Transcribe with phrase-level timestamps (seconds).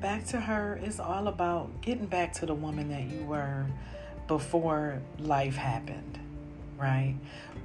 [0.00, 3.66] back to her is all about getting back to the woman that you were
[4.26, 6.18] before life happened,
[6.80, 7.14] right?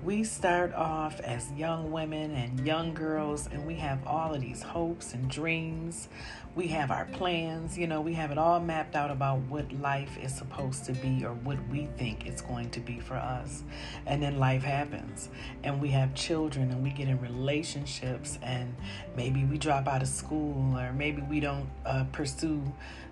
[0.03, 4.61] We start off as young women and young girls, and we have all of these
[4.61, 6.09] hopes and dreams.
[6.55, 10.17] We have our plans, you know, we have it all mapped out about what life
[10.21, 13.63] is supposed to be or what we think it's going to be for us.
[14.05, 15.29] And then life happens,
[15.63, 18.73] and we have children, and we get in relationships, and
[19.17, 22.61] maybe we drop out of school, or maybe we don't uh, pursue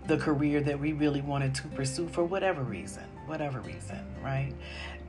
[0.08, 4.54] the career that we really wanted to pursue for whatever reason, whatever reason, right?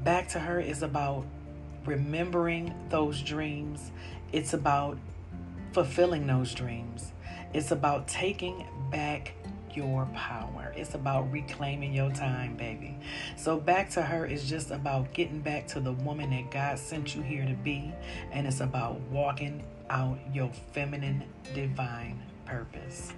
[0.02, 1.24] Back to her is about
[1.86, 3.92] remembering those dreams.
[4.32, 4.98] It's about
[5.72, 7.12] fulfilling those dreams.
[7.52, 9.32] It's about taking back
[9.76, 10.72] your power.
[10.76, 12.96] It's about reclaiming your time, baby.
[13.36, 17.14] So, back to her is just about getting back to the woman that God sent
[17.14, 17.92] you here to be.
[18.32, 21.24] And it's about walking out your feminine,
[21.54, 23.12] divine purpose.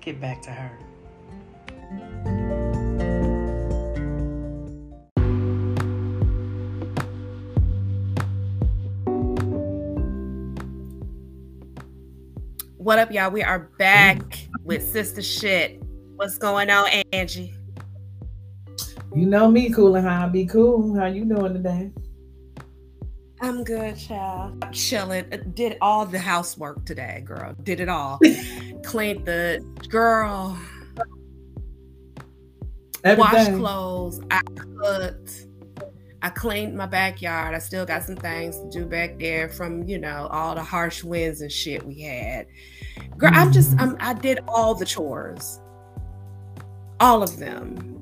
[0.00, 0.78] Get back to her.
[12.90, 13.30] What up, y'all?
[13.30, 14.48] We are back mm.
[14.64, 15.80] with Sister Shit.
[16.16, 17.54] What's going on, Angie?
[19.14, 20.98] You know me, cool and how I be cool.
[20.98, 21.92] How you doing today?
[23.40, 24.64] I'm good, child.
[24.64, 25.24] I'm chilling.
[25.32, 27.54] Uh, did all the housework today, girl.
[27.62, 28.18] Did it all.
[28.82, 30.58] Cleaned the girl.
[33.04, 33.32] Everything.
[33.32, 34.20] Washed clothes.
[34.32, 34.40] I
[34.80, 35.46] cooked.
[36.22, 37.54] I cleaned my backyard.
[37.54, 41.02] I still got some things to do back there from, you know, all the harsh
[41.02, 42.46] winds and shit we had.
[43.16, 45.60] Girl, I'm just I'm I did all the chores.
[46.98, 47.96] All of them.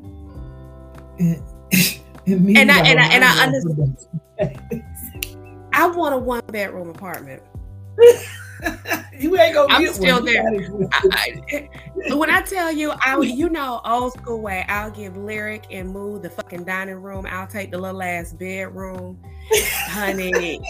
[1.20, 1.42] And,
[2.26, 4.06] and, I and I and I understand.
[5.72, 7.42] I want a one bedroom apartment.
[9.18, 10.24] you ain't gonna I'm get still one.
[10.24, 10.44] there.
[10.92, 11.68] I,
[12.10, 15.90] I, when I tell you, I you know old school way, I'll give lyric and
[15.90, 17.26] move the fucking dining room.
[17.28, 19.22] I'll take the little ass bedroom,
[19.86, 20.60] honey.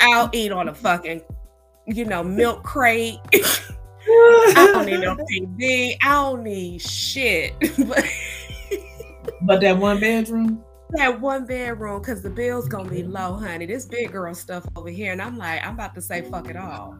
[0.00, 1.22] I'll eat on a fucking,
[1.86, 3.18] you know, milk crate.
[4.10, 5.96] I don't need no TV.
[6.02, 7.54] I don't need shit.
[7.86, 8.04] but
[9.42, 10.64] But that one bedroom.
[10.90, 13.12] That one bedroom, because the bill's gonna be mm-hmm.
[13.12, 13.66] low, honey.
[13.66, 16.56] This big girl stuff over here, and I'm like, I'm about to say fuck it
[16.56, 16.96] all.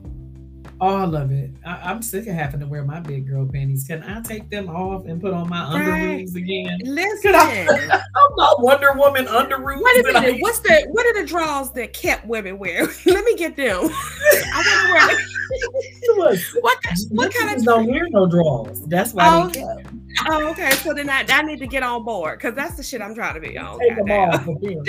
[0.80, 1.50] All of it.
[1.66, 3.84] I, am sick of having to wear my big girl panties.
[3.84, 6.24] Can I take them off and put on my Right.
[6.24, 6.78] underoos again?
[6.84, 7.34] Listen.
[7.34, 9.82] I- I'm not Wonder Woman underoos.
[9.82, 10.38] Wait a that I.
[10.38, 12.86] What's the what are the draws that kept women wear?
[13.06, 13.76] Let me get them.
[13.92, 16.30] I want to wear.
[16.30, 16.78] Look, What
[17.10, 17.64] what kind of?
[17.64, 18.86] don't wear no draws.
[18.86, 19.97] That's why Oh, they kept.
[20.28, 20.70] Oh, okay.
[20.72, 23.34] So then I, I need to get on board because that's the shit I'm trying
[23.34, 23.78] to be on.
[23.78, 24.44] Take them off.
[24.44, 24.82] for them.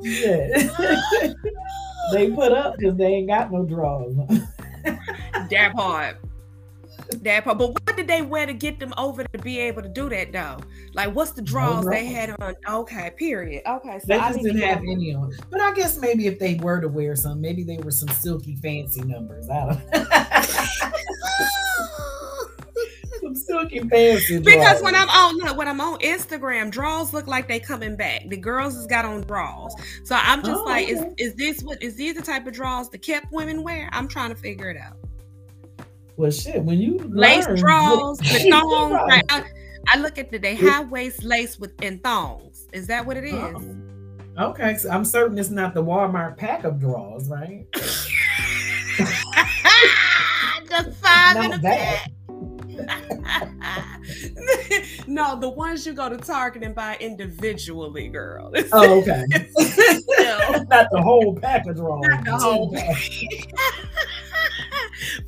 [0.00, 0.68] yeah.
[2.12, 4.14] they put up because they ain't got no drawers.
[5.50, 6.16] That part.
[7.22, 7.58] That part.
[7.58, 10.32] But what did they wear to get them over to be able to do that
[10.32, 10.58] though?
[10.94, 12.54] Like, what's the drawers they had on?
[12.68, 13.62] Okay, period.
[13.66, 15.32] Okay, so They I just didn't have any on.
[15.50, 18.56] But I guess maybe if they were to wear some, maybe they were some silky
[18.56, 19.48] fancy numbers.
[19.48, 19.80] I don't
[23.36, 27.96] fancy Because when I'm on look, when I'm on Instagram, draws look like they coming
[27.96, 28.28] back.
[28.28, 29.74] The girls has got on draws.
[30.04, 31.14] So I'm just Oh, like, is okay.
[31.18, 33.88] is this what is these the type of draws the kept women wear?
[33.92, 34.96] I'm trying to figure it out.
[36.16, 36.62] well, shit.
[36.62, 38.92] When you Lace learn- draws, the thongs.
[39.08, 39.24] Right.
[39.28, 39.44] I,
[39.88, 42.66] I look at the they high waist lace with and thongs.
[42.72, 43.64] Is that what it oh, is?
[44.38, 44.50] Oh.
[44.50, 47.66] Okay, so I'm certain it's not the Walmart pack of draws, right?
[50.68, 51.96] the five Not in a that.
[52.04, 52.10] pack.
[55.12, 58.50] No, the ones you go to Target and buy individually, girl.
[58.74, 59.24] Oh, okay.
[60.70, 62.08] Not the whole pack of drawers.
[62.08, 62.96] Not the whole pack.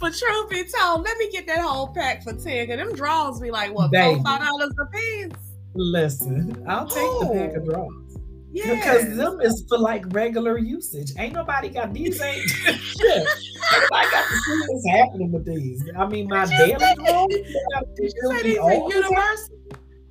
[0.01, 2.69] but truth be told, let me get that whole pack for 10.
[2.69, 4.15] Cause them draws be like what Baby.
[4.15, 5.33] four, five dollars a piece.
[5.75, 8.19] Listen, I'll take the pack of oh, drawers.
[8.53, 8.75] Yeah.
[8.77, 11.13] Because them is for like regular usage.
[11.19, 12.81] Ain't nobody got these ain't shit.
[13.03, 15.83] Nobody got to see what's happening with these.
[15.99, 17.27] I mean my daily you say- drawers.
[17.29, 19.55] they got to Did you say these are universal?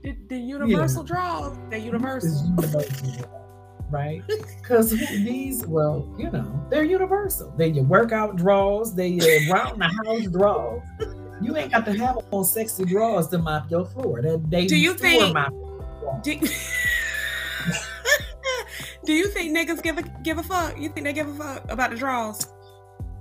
[0.03, 1.57] The, the universal draws.
[1.69, 2.45] They're It's universal.
[2.45, 3.29] universal,
[3.89, 4.21] right?
[4.61, 7.53] Because these, well, you know, they're universal.
[7.57, 8.95] They're your workout draws.
[8.95, 10.81] They your round the house draws.
[11.41, 14.21] You ain't got to have them on sexy draws to mop your floor.
[14.21, 15.35] That they Do you think-
[16.23, 16.39] Do,
[19.05, 20.77] do you think niggas give a give a fuck?
[20.79, 22.47] You think they give a fuck about the draws?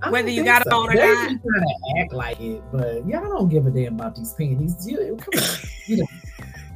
[0.09, 1.31] Whether you got it on or they not.
[1.31, 4.77] to act like it, but y'all don't give a damn about these panties.
[4.87, 5.49] You come on,
[5.87, 6.07] you know,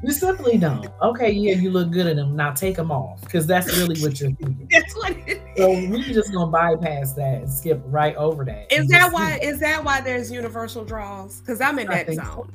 [0.02, 0.86] You simply don't.
[1.02, 2.36] Okay, yeah, you look good in them.
[2.36, 4.68] Now take them off because that's really what you're thinking.
[4.70, 5.58] that's what it is.
[5.58, 8.72] So we just gonna bypass that and skip right over that.
[8.72, 9.38] Is that why?
[9.42, 11.40] Is that why there's universal draws?
[11.40, 12.52] Because I'm in that zone.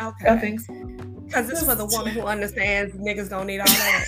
[0.00, 0.08] So.
[0.08, 0.74] Okay, I think so.
[1.26, 4.04] Because it's for the woman who understands niggas don't need all that.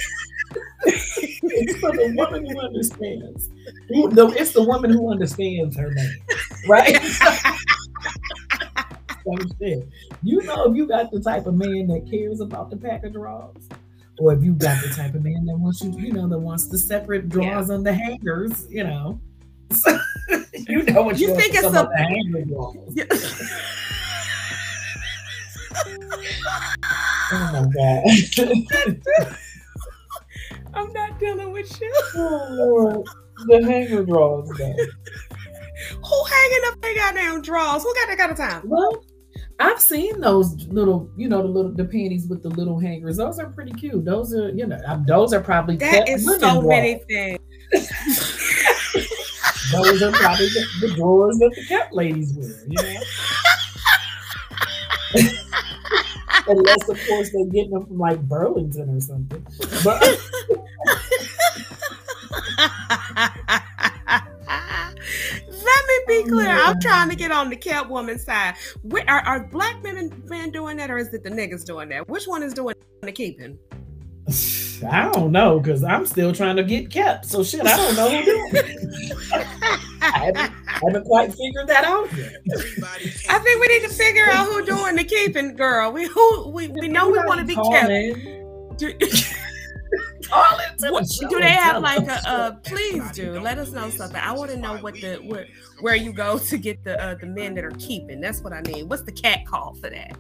[0.85, 3.49] it's for the woman who understands.
[3.89, 6.17] It's the woman who understands her man,
[6.69, 6.97] right?
[9.31, 9.91] understand.
[10.25, 13.13] You know if you got the type of man that cares about the pack of
[13.13, 13.69] drawers,
[14.19, 16.67] or if you got the type of man that wants you, you know, that wants
[16.67, 17.75] the separate drawers yeah.
[17.75, 19.21] on the hangers, you know.
[19.71, 19.99] So,
[20.55, 22.95] you know what you, you think it's a hanger drawers.
[22.95, 23.05] Yeah.
[27.33, 28.05] oh my god.
[30.75, 31.93] I'm not dealing with you.
[32.15, 33.07] Oh Lord.
[33.47, 34.75] The hanger drawers though.
[36.03, 37.83] Who hanging up their goddamn drawers?
[37.83, 38.63] Who got that kind of time?
[38.65, 39.05] Well,
[39.65, 43.17] I've seen those little, you know, the little the panties with the little hangers.
[43.17, 44.05] Those are pretty cute.
[44.05, 47.39] Those are, you know, those are probably that is so many things.
[49.73, 52.51] those are probably the, the drawers that the cat ladies wear.
[52.69, 53.01] You know.
[56.47, 59.47] Unless, of course, they're getting them from like Burlington or something.
[59.83, 60.03] But
[66.07, 66.49] be oh, clear.
[66.49, 68.55] I'm trying to get on the cat woman side.
[68.83, 71.89] Where, are, are black men and men doing that, or is it the niggas doing
[71.91, 72.09] that?
[72.09, 73.59] Which one is doing the keeping?
[74.91, 77.27] I don't know because I'm still trying to get kept.
[77.27, 78.53] So shit, I don't know who doing
[80.03, 82.35] I, haven't, I haven't quite figured that out yet.
[83.31, 85.93] I think we need to figure out who doing the keeping, girl.
[85.93, 87.91] We who we, we know we want to be kept.
[90.91, 93.39] what, do they have like a, uh, please do.
[93.41, 94.21] Let us know something.
[94.21, 95.47] I want to know what the where,
[95.81, 98.21] where you go to get the uh, the men that are keeping.
[98.21, 100.17] That's what i need what's the cat call for that?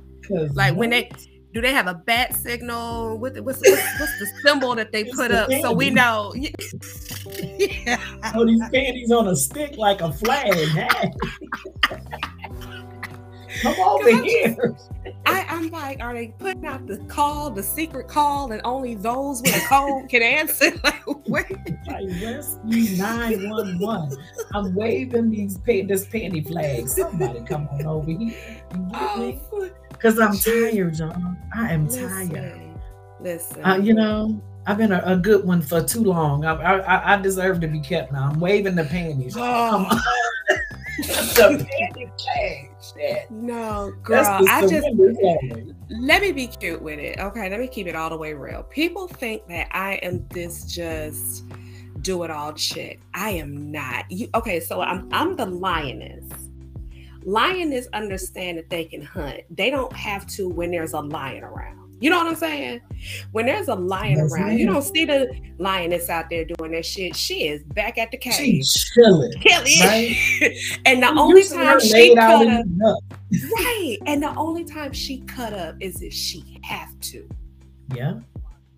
[0.54, 1.10] Like when they
[1.52, 3.16] do they have a bat signal?
[3.18, 6.34] What's, what's, what's, what's the symbol that they put up so we know?
[7.26, 7.98] Yeah.
[8.34, 10.52] oh these panties on a stick like a flag
[13.62, 14.76] Come over here.
[15.26, 19.42] I, I'm like, are they putting out the call, the secret call, and only those
[19.42, 20.72] with a code can answer?
[20.84, 21.50] Like, wait.
[21.86, 24.18] Like, rescue 911.
[24.52, 26.88] I'm waving these this panty flag.
[26.88, 28.34] Somebody come on over here.
[29.90, 31.38] Because oh, I'm tired, John.
[31.54, 32.60] I am listen, tired.
[33.20, 33.64] Listen.
[33.64, 36.44] Uh, you know, I've been a, a, good one for too long.
[36.44, 38.30] I, I, I deserve to be kept now.
[38.30, 39.34] I'm waving the panties.
[39.38, 39.88] Oh.
[40.98, 42.70] the panty flag.
[42.94, 43.30] Shit.
[43.30, 44.24] No, girl.
[44.48, 44.86] I just
[45.88, 47.18] let me be cute with it.
[47.18, 48.62] Okay, let me keep it all the way real.
[48.64, 51.44] People think that I am this just
[52.02, 53.00] do it all chick.
[53.14, 54.10] I am not.
[54.10, 54.60] You okay?
[54.60, 56.24] So I'm I'm the lioness.
[57.24, 59.40] Lioness understand that they can hunt.
[59.50, 61.83] They don't have to when there's a lion around.
[62.00, 62.80] You know what I'm saying?
[63.32, 66.84] When there's a lion That's around, you don't see the lioness out there doing that
[66.84, 67.14] shit.
[67.16, 68.34] She is back at the cave.
[68.34, 69.32] She's chilling.
[69.44, 70.16] Right?
[70.86, 72.64] and the only time she cut up,
[73.32, 73.96] right.
[74.06, 77.28] And the only time she cut up is if she have to.
[77.94, 78.20] Yeah.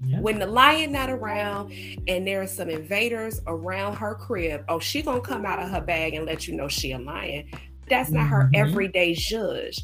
[0.04, 0.20] Yeah.
[0.20, 1.72] When the lion not around
[2.06, 5.80] and there are some invaders around her crib, oh, she gonna come out of her
[5.80, 7.50] bag and let you know she a lion.
[7.88, 8.68] That's not her mm-hmm.
[8.68, 9.80] everyday judge.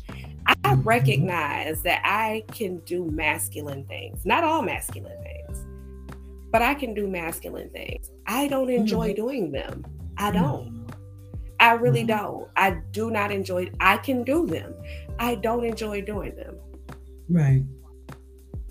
[0.47, 5.67] I recognize that I can do masculine things, not all masculine things,
[6.51, 8.11] but I can do masculine things.
[8.27, 9.17] I don't enjoy mm-hmm.
[9.17, 9.85] doing them.
[10.19, 10.87] I don't.
[11.61, 12.19] I really mm-hmm.
[12.19, 12.49] don't.
[12.57, 13.71] I do not enjoy.
[13.81, 14.75] I can do them.
[15.19, 16.57] I don't enjoy doing them.
[17.29, 17.63] Right.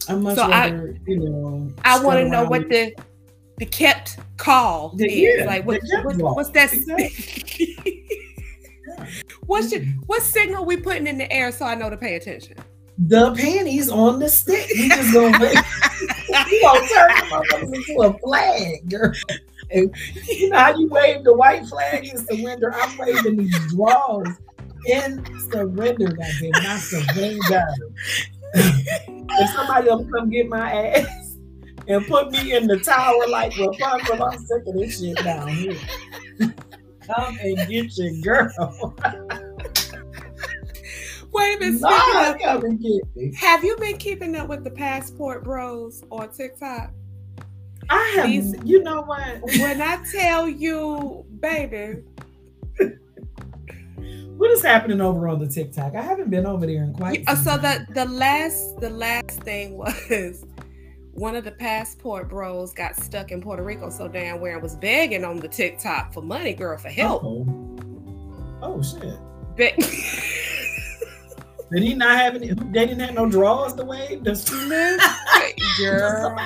[0.09, 1.71] I much so rather, I, you know.
[1.85, 2.93] I want to know what the
[3.57, 5.39] the kept call the, is.
[5.39, 6.73] Yeah, like what, what what's that?
[6.73, 8.07] Exactly.
[9.51, 9.99] What's your, mm-hmm.
[10.05, 12.55] what signal we putting in the air so I know to pay attention?
[12.97, 14.65] The panties on the stick.
[14.77, 15.37] We just gonna
[16.49, 19.13] we gonna turn them into a flag, girl.
[19.69, 19.93] And
[20.25, 22.73] you know how you wave the white flag in surrender?
[22.73, 24.29] I'm waving these draws
[24.85, 27.65] in surrender, goddamn, not surrender.
[28.53, 31.37] if somebody else come get my ass
[31.89, 35.75] and put me in the tower like Rapunzel, I'm sick of this shit down here.
[37.05, 38.95] Come and get your girl.
[41.31, 41.81] Wait a minute.
[41.81, 43.33] Nah, come and get me.
[43.35, 46.91] Have you been keeping up with the passport bros on TikTok?
[47.89, 48.27] I have.
[48.27, 49.41] These, you know what?
[49.59, 52.03] When I tell you, baby.
[54.37, 55.95] what is happening over on the TikTok?
[55.95, 57.23] I haven't been over there in quite.
[57.27, 59.77] Uh, so the the last the last thing
[60.09, 60.45] was
[61.13, 64.75] one of the passport bros got stuck in Puerto Rico so damn where I was
[64.75, 67.23] begging on the TikTok for money, girl, for help.
[67.23, 67.77] Uh-oh.
[68.61, 69.17] Oh shit.
[69.55, 69.73] Be-
[71.71, 72.47] Did he not have any?
[72.49, 74.23] They didn't have no drawers to wave.
[74.23, 74.97] Just, girl,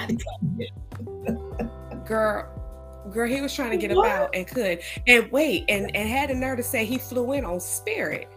[2.05, 2.47] girl,
[3.11, 3.27] girl.
[3.27, 4.05] He was trying to get what?
[4.05, 7.43] about and could and wait and and had a nerve to say he flew in
[7.43, 8.29] on Spirit.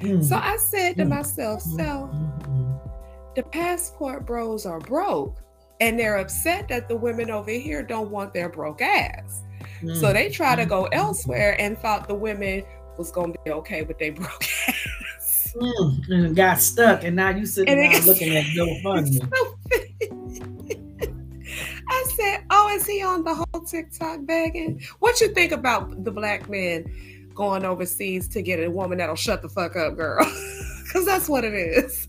[0.00, 0.24] Mm.
[0.24, 1.10] So I said to mm.
[1.10, 2.72] myself, so mm-hmm.
[3.36, 5.36] the passport bros are broke
[5.80, 9.42] and they're upset that the women over here don't want their broke ass.
[9.80, 10.00] Mm.
[10.00, 12.64] So they try to go elsewhere and thought the women
[12.98, 14.74] was gonna be okay with their broke ass.
[15.54, 16.08] Mm.
[16.10, 18.44] And got stuck, and now you sitting there looking at
[18.82, 19.20] Funny.
[21.88, 24.82] I said, "Oh, is he on the whole TikTok begging?
[24.98, 26.84] What you think about the black men
[27.34, 30.24] going overseas to get a woman that'll shut the fuck up, girl?
[30.84, 32.06] Because that's what it is."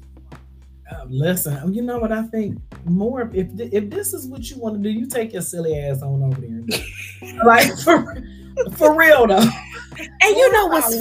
[0.92, 4.76] Uh, listen, you know what I think more if if this is what you want
[4.76, 7.42] to do, you take your silly ass on over there.
[7.46, 8.24] like for
[8.74, 9.44] for real though.
[9.98, 10.96] And you know what's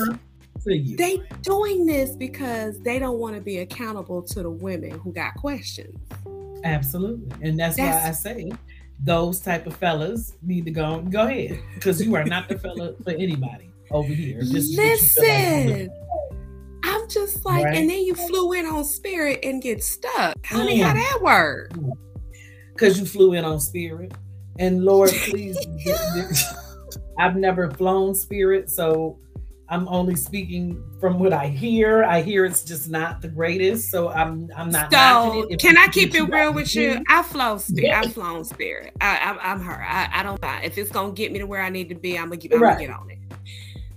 [0.64, 5.34] they doing this because they don't want to be accountable to the women who got
[5.36, 5.98] questions.
[6.64, 8.52] Absolutely, and that's, that's why I say
[9.02, 12.94] those type of fellas need to go go ahead because you are not the fella
[13.02, 14.38] for anybody over here.
[14.40, 15.90] Listen.
[16.86, 17.76] I'm just like, right.
[17.76, 20.34] and then you flew in on Spirit and get stuck.
[20.46, 20.84] Honey, mm.
[20.84, 21.72] how that work?
[22.72, 24.12] Because you flew in on Spirit.
[24.58, 25.58] And Lord, please,
[27.18, 29.18] I've never flown Spirit, so
[29.68, 32.04] I'm only speaking from what I hear.
[32.04, 34.92] I hear it's just not the greatest, so I'm I'm not.
[34.92, 37.02] So can I keep it real with you?
[37.08, 37.94] I flown spirit.
[37.94, 38.94] I've flown spirit.
[39.00, 39.82] I, am her.
[39.82, 42.18] I, I don't mind if it's gonna get me to where I need to be.
[42.18, 42.74] I'm gonna, I'm right.
[42.74, 43.18] gonna get on it.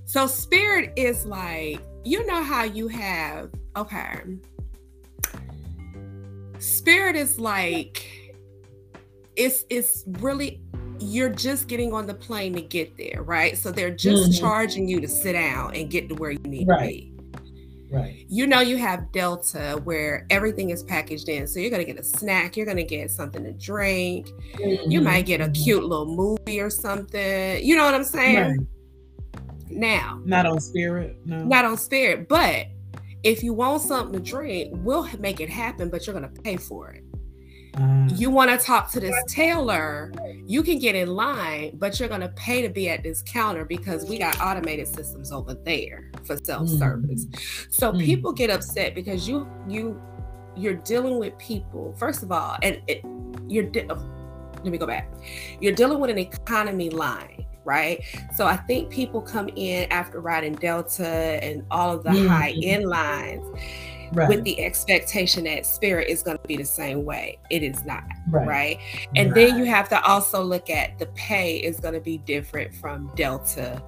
[0.05, 4.21] So spirit is like you know how you have okay
[6.59, 8.07] spirit is like
[9.35, 10.61] it's it's really
[10.99, 14.39] you're just getting on the plane to get there right so they're just mm-hmm.
[14.39, 16.79] charging you to sit down and get to where you need right.
[16.79, 17.13] to be
[17.89, 18.25] Right.
[18.27, 21.47] You know, you have Delta where everything is packaged in.
[21.47, 24.91] So you're going to get a snack, you're going to get something to drink, mm-hmm.
[24.91, 27.63] you might get a cute little movie or something.
[27.63, 28.37] You know what I'm saying?
[28.37, 28.67] Right
[29.69, 30.21] now.
[30.25, 31.17] Not on spirit.
[31.25, 31.43] No.
[31.43, 32.27] Not on spirit.
[32.27, 32.67] But
[33.23, 36.91] if you want something to drink, we'll make it happen, but you're gonna pay for
[36.91, 37.03] it.
[37.79, 40.11] Uh, you want to talk to this tailor,
[40.45, 43.65] you can get in line, but you're going to pay to be at this counter
[43.65, 47.25] because we got automated systems over there for self-service.
[47.25, 48.03] Mm, so mm.
[48.03, 50.01] people get upset because you you
[50.55, 51.95] you're dealing with people.
[51.99, 53.03] First of all, and it,
[53.47, 54.03] you're de- oh,
[54.55, 55.11] let me go back.
[55.61, 58.01] You're dealing with an economy line right?
[58.33, 61.05] So I think people come in after riding Delta
[61.43, 62.27] and all of the mm-hmm.
[62.27, 63.43] high end lines
[64.13, 64.29] right.
[64.29, 67.39] with the expectation that Spirit is going to be the same way.
[67.49, 68.47] It is not, right?
[68.47, 68.79] right?
[69.15, 69.35] And right.
[69.35, 73.11] then you have to also look at the pay is going to be different from
[73.15, 73.81] Delta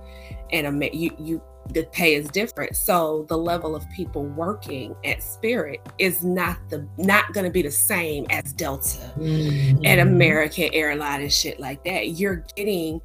[0.52, 5.22] and a you you the pay is different so the level of people working at
[5.22, 9.80] spirit is not the not going to be the same as delta mm-hmm.
[9.86, 13.00] and american airline and shit like that you're getting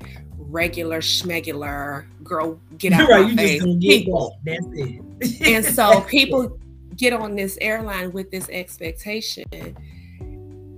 [0.54, 4.38] regular schmegular girl get out right, my face people.
[4.44, 5.42] That's it.
[5.46, 6.58] and so people
[6.96, 9.44] get on this airline with this expectation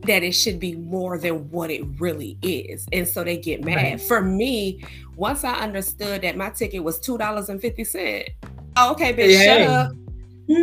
[0.06, 2.86] that it should be more than what it really is.
[2.92, 3.76] And so they get mad.
[3.76, 4.00] Right.
[4.00, 4.84] For me,
[5.16, 8.28] once I understood that my ticket was two dollars and fifty cent,
[8.76, 9.92] oh, okay, bitch, hey, shut up.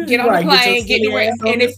[0.07, 1.75] Get on right, the plane, get, get your and if,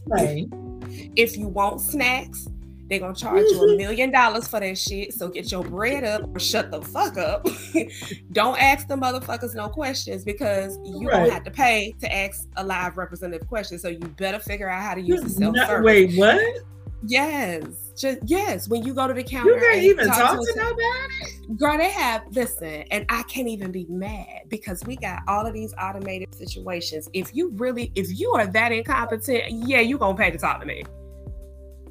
[1.15, 2.48] if you want snacks,
[2.88, 3.77] they're gonna charge you a mm-hmm.
[3.77, 5.13] million dollars for that shit.
[5.13, 7.48] So get your bread up or shut the fuck up.
[8.32, 11.22] don't ask the motherfuckers no questions because you right.
[11.22, 13.80] don't have to pay to ask a live representative question.
[13.80, 15.86] So you better figure out how to use the self service.
[15.86, 16.63] Wait, what?
[17.08, 17.94] Yes.
[17.98, 18.68] Just yes.
[18.68, 21.56] When you go to the counter, you can't even talk, talk to, to nobody.
[21.58, 25.54] Girl, they have listen, and I can't even be mad because we got all of
[25.54, 27.10] these automated situations.
[27.13, 30.65] If you really, if you are that incompetent, yeah, you gonna pay to talk to
[30.65, 30.84] me.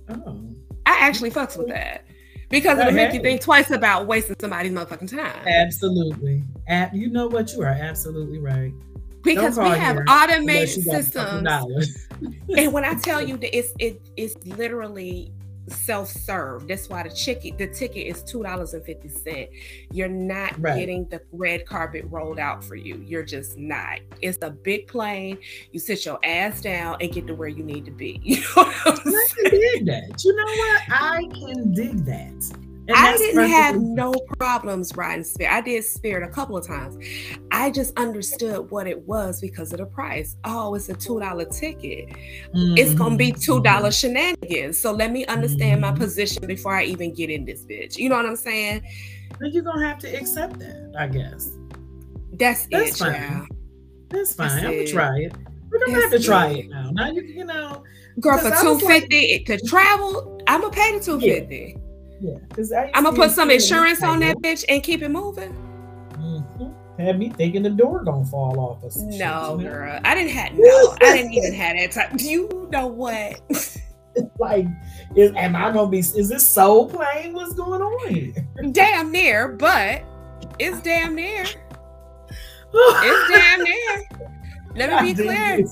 [0.08, 0.54] Oh.
[0.86, 2.04] I actually fucks with that
[2.50, 5.46] because it'll make you think twice about wasting somebody's motherfucking time.
[5.46, 6.42] Absolutely.
[6.92, 7.52] You know what?
[7.52, 8.72] You are absolutely right.
[9.22, 11.48] Because we have automated systems.
[12.56, 15.32] and when I tell you that it's it, it's literally
[15.68, 16.68] self-serve.
[16.68, 19.50] That's why the ticket the ticket is two dollars and fifty cent.
[19.90, 20.78] You're not right.
[20.78, 22.96] getting the red carpet rolled out for you.
[23.06, 24.00] You're just not.
[24.20, 25.38] It's a big plane.
[25.72, 28.20] You sit your ass down and get to where you need to be.
[28.34, 30.24] You know I can dig that.
[30.24, 30.82] You know what?
[30.90, 32.73] I can dig that.
[32.92, 35.52] I didn't have no problems riding Spirit.
[35.52, 36.96] I did Spirit a couple of times.
[37.50, 40.36] I just understood what it was because of the price.
[40.44, 42.08] Oh, it's a two dollar ticket.
[42.08, 42.76] Mm-hmm.
[42.76, 44.78] It's gonna be two dollar shenanigans.
[44.78, 45.94] So let me understand mm-hmm.
[45.94, 47.96] my position before I even get in this bitch.
[47.96, 48.82] You know what I'm saying?
[49.40, 51.56] Then you're gonna have to accept that, I guess.
[52.34, 53.48] That's, That's it, fine.
[54.10, 54.48] That's fine.
[54.48, 55.32] That's I'm gonna try it.
[55.70, 56.90] We're gonna have to try it now.
[56.90, 57.82] Now you you know,
[58.20, 60.40] girl for two fifty like, to travel.
[60.46, 61.78] I'm gonna pay the two fifty.
[62.20, 62.38] Yeah,
[62.94, 65.52] I'm gonna put some insurance on that bitch and keep it moving.
[66.12, 67.02] Mm-hmm.
[67.02, 68.84] Had me thinking the door gonna fall off.
[68.84, 70.96] Us no, shit, girl, I didn't have no.
[71.00, 72.16] I didn't even have that time.
[72.16, 73.40] Do you know what?
[74.38, 74.66] like,
[75.16, 75.98] is am I gonna be?
[75.98, 77.32] Is this so plain?
[77.32, 78.32] What's going on here?
[78.70, 80.02] Damn near, but
[80.58, 81.42] it's damn near.
[82.72, 84.08] it's damn near.
[84.74, 85.64] Let me be clear.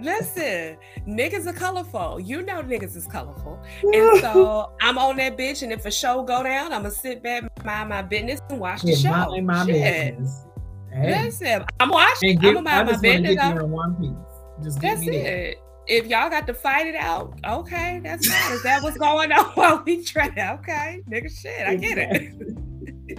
[0.00, 0.76] Listen,
[1.06, 2.20] niggas are colorful.
[2.20, 3.62] You know niggas is colorful.
[3.82, 7.22] And so I'm on that bitch, and if a show go down, I'm gonna sit
[7.22, 9.30] back, mind my business, and watch the yeah, show.
[9.30, 10.18] Mind my Shit.
[10.18, 10.46] business.
[10.92, 11.24] Hey.
[11.24, 12.38] Listen, I'm watching.
[12.38, 13.34] Get, I'm gonna mind my business.
[13.36, 14.64] Get in one piece.
[14.64, 15.58] Just that's it.
[15.86, 18.52] If y'all got to fight it out, okay, that's fine.
[18.52, 20.28] Is that what's going on while we try?
[20.28, 22.34] Okay, nigga, shit, I get it.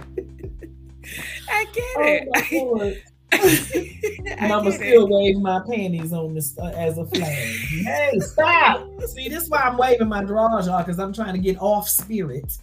[1.50, 3.02] I get oh it.
[4.38, 7.24] and I'ma still wave my panties on this uh, as a flag.
[7.24, 8.86] hey, stop!
[9.06, 11.88] See, this is why I'm waving my drawers, y'all, because I'm trying to get off
[11.88, 12.58] spirit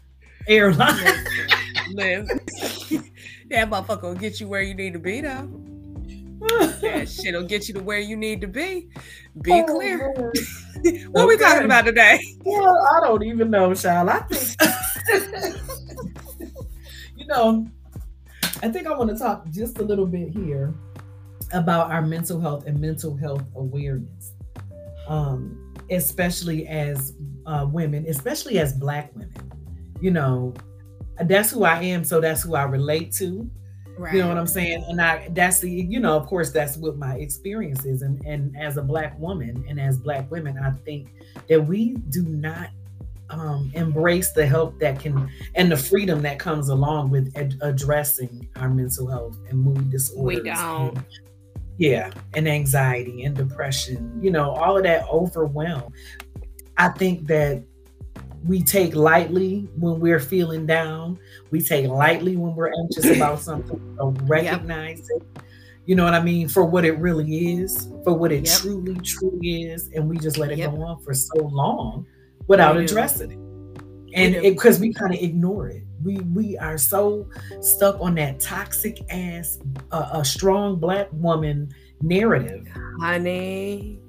[0.47, 0.95] airline.
[3.49, 5.49] That motherfucker will get you where you need to be, though.
[6.81, 8.89] that shit'll get you to where you need to be.
[9.41, 10.13] Be oh, clear.
[10.13, 10.35] what
[10.85, 11.09] okay.
[11.15, 12.19] are we talking about today?
[12.43, 14.07] Well, I don't even know, Shal.
[14.07, 14.55] I think
[17.17, 17.67] you know
[18.61, 20.73] I think I want to talk just a little bit here
[21.53, 24.33] about our mental health and mental health awareness,
[25.07, 27.13] um, especially as
[27.45, 29.51] uh, women, especially as Black women.
[30.01, 30.53] You know,
[31.21, 33.49] that's who I am, so that's who I relate to.
[33.97, 34.13] Right.
[34.13, 34.85] You know what I'm saying?
[34.87, 38.01] And I that's the, you know, of course, that's what my experience is.
[38.01, 41.09] And and as a black woman and as black women, I think
[41.49, 42.69] that we do not
[43.29, 48.47] um, embrace the help that can and the freedom that comes along with ad- addressing
[48.55, 50.43] our mental health and mood disorders.
[50.43, 50.97] We don't.
[50.97, 51.05] And,
[51.77, 55.93] yeah, and anxiety and depression, you know, all of that overwhelm.
[56.77, 57.63] I think that
[58.45, 61.19] we take lightly when we're feeling down.
[61.51, 63.95] We take lightly when we're anxious about something.
[63.97, 65.21] So recognize yep.
[65.21, 65.43] it.
[65.85, 66.49] You know what I mean?
[66.49, 68.57] For what it really is, for what it yep.
[68.59, 69.89] truly, truly is.
[69.95, 70.71] And we just let it yep.
[70.71, 72.05] go on for so long
[72.49, 73.37] without addressing it.
[74.13, 75.83] And because we kind of ignore it.
[76.03, 77.29] We we are so
[77.61, 79.59] stuck on that toxic ass
[79.91, 82.67] uh, a strong black woman narrative.
[82.99, 83.99] Honey,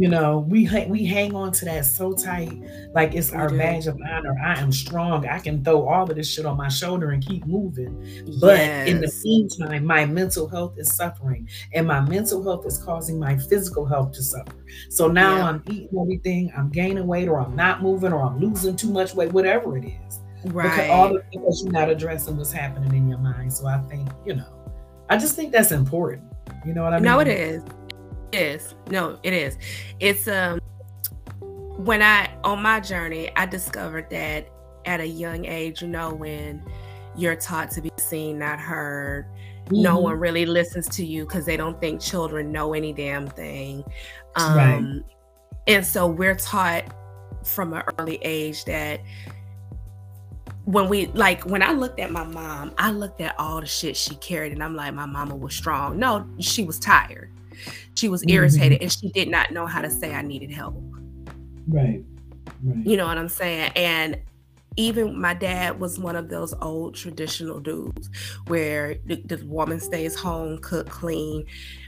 [0.00, 2.58] you know, we we hang on to that so tight,
[2.94, 3.58] like it's we our do.
[3.58, 4.34] badge of honor.
[4.42, 5.26] I am strong.
[5.26, 8.00] I can throw all of this shit on my shoulder and keep moving.
[8.40, 8.88] But yes.
[8.88, 13.36] in the meantime, my mental health is suffering, and my mental health is causing my
[13.36, 14.64] physical health to suffer.
[14.88, 15.48] So now yeah.
[15.48, 16.50] I'm eating everything.
[16.56, 19.84] I'm gaining weight, or I'm not moving, or I'm losing too much weight, whatever it
[19.84, 20.20] is.
[20.46, 20.76] Right.
[20.76, 23.52] Because all the because you're not addressing what's happening in your mind.
[23.52, 24.50] So I think you know,
[25.10, 26.22] I just think that's important.
[26.64, 27.04] You know what I mean?
[27.04, 27.62] No, it is
[28.32, 29.58] is no it is
[29.98, 30.60] it's um
[31.76, 34.48] when i on my journey i discovered that
[34.84, 36.62] at a young age you know when
[37.16, 39.26] you're taught to be seen not heard
[39.66, 39.82] mm-hmm.
[39.82, 43.84] no one really listens to you because they don't think children know any damn thing
[44.36, 45.02] um right.
[45.66, 46.84] and so we're taught
[47.44, 49.00] from an early age that
[50.64, 53.96] when we like when I looked at my mom, I looked at all the shit
[53.96, 55.98] she carried and I'm like, my mama was strong.
[55.98, 57.32] No, she was tired.
[58.00, 58.84] She was irritated mm-hmm.
[58.84, 60.74] and she did not know how to say I needed help.
[61.68, 62.02] Right.
[62.62, 62.86] Right.
[62.86, 63.72] You know what I'm saying?
[63.76, 64.18] And
[64.76, 68.08] even my dad was one of those old traditional dudes
[68.46, 71.44] where the, the woman stays home, cook, clean,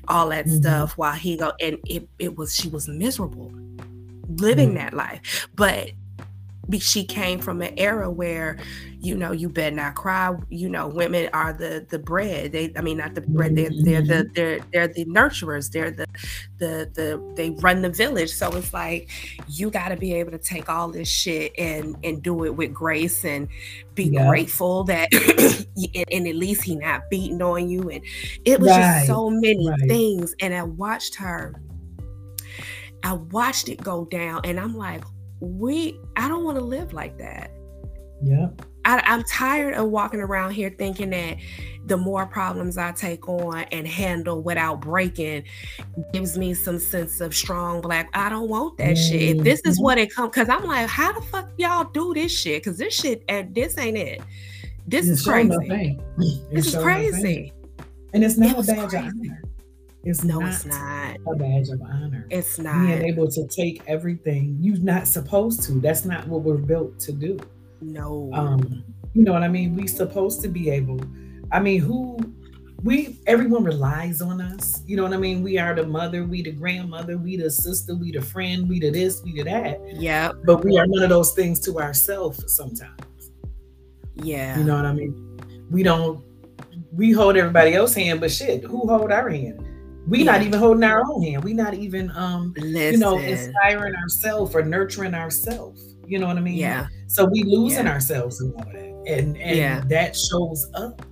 [0.09, 0.57] all that mm-hmm.
[0.57, 3.51] stuff while he go and it, it was she was miserable
[4.29, 4.79] living mm-hmm.
[4.79, 5.49] that life.
[5.55, 5.93] But
[6.79, 8.59] she came from an era where
[9.01, 12.81] you know you better not cry you know women are the the bread they i
[12.81, 14.33] mean not the bread they're they're the mm-hmm.
[14.35, 16.07] they're they're the nurturers they're the
[16.59, 19.11] the the they run the village so it's like
[19.49, 22.73] you got to be able to take all this shit and and do it with
[22.73, 23.49] grace and
[23.95, 24.29] be yeah.
[24.29, 25.13] grateful that
[25.95, 28.03] and, and, at least he not beating on you and
[28.45, 28.79] it was right.
[28.79, 29.81] just so many right.
[29.89, 31.55] things and i watched her
[33.05, 35.03] I watched it go down and I'm like,
[35.43, 37.51] we I don't want to live like that.
[38.23, 38.49] Yeah.
[38.85, 41.37] I, I'm tired of walking around here thinking that
[41.87, 45.45] the more problems I take on and handle without breaking
[46.13, 48.09] gives me some sense of strong black.
[48.15, 49.13] I don't want that mm-hmm.
[49.13, 49.37] shit.
[49.37, 49.85] If this is mm-hmm.
[49.85, 52.63] what it comes, because I'm like, how the fuck y'all do this shit?
[52.63, 54.23] Because this shit, and this ain't it.
[54.87, 55.99] This it's is crazy.
[56.53, 57.53] This is crazy.
[58.15, 59.43] And it's not it a badge of honor.
[60.05, 62.27] It's no, not it's not a badge of honor.
[62.31, 64.57] It's not being able to take everything.
[64.61, 65.81] You're not supposed to.
[65.81, 67.39] That's not what we're built to do.
[67.81, 68.31] No.
[68.33, 68.85] Um,
[69.15, 69.77] you know what I mean?
[69.77, 71.01] We supposed to be able.
[71.53, 72.19] I mean, who
[72.83, 74.83] we everyone relies on us.
[74.87, 75.43] You know what I mean?
[75.43, 78.91] We are the mother, we the grandmother, we the sister, we the friend, we the
[78.91, 79.81] this, we the that.
[79.87, 80.33] Yeah.
[80.45, 83.31] But we are none of those things to ourselves sometimes.
[84.15, 84.59] Yeah.
[84.59, 85.39] You know what I mean?
[85.71, 86.25] We don't
[86.93, 89.69] we hold everybody else's hand, but shit, who hold our hand?
[90.09, 90.33] We Yeah.
[90.33, 91.45] not even holding our own hand.
[91.45, 92.93] We're not even um, Listen.
[92.93, 95.97] you know, inspiring ourselves or nurturing ourselves.
[96.07, 96.55] You know what I mean?
[96.57, 96.87] yeah.
[97.07, 97.93] So we losing Yeah.
[97.93, 99.05] ourselves in all of that.
[99.07, 99.83] And and Yeah.
[99.89, 101.05] that shows up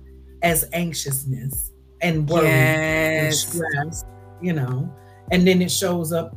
[0.43, 3.47] as anxiousness and worry and Yes.
[3.47, 4.03] stress,
[4.41, 4.91] you know.
[5.31, 6.35] And then it shows up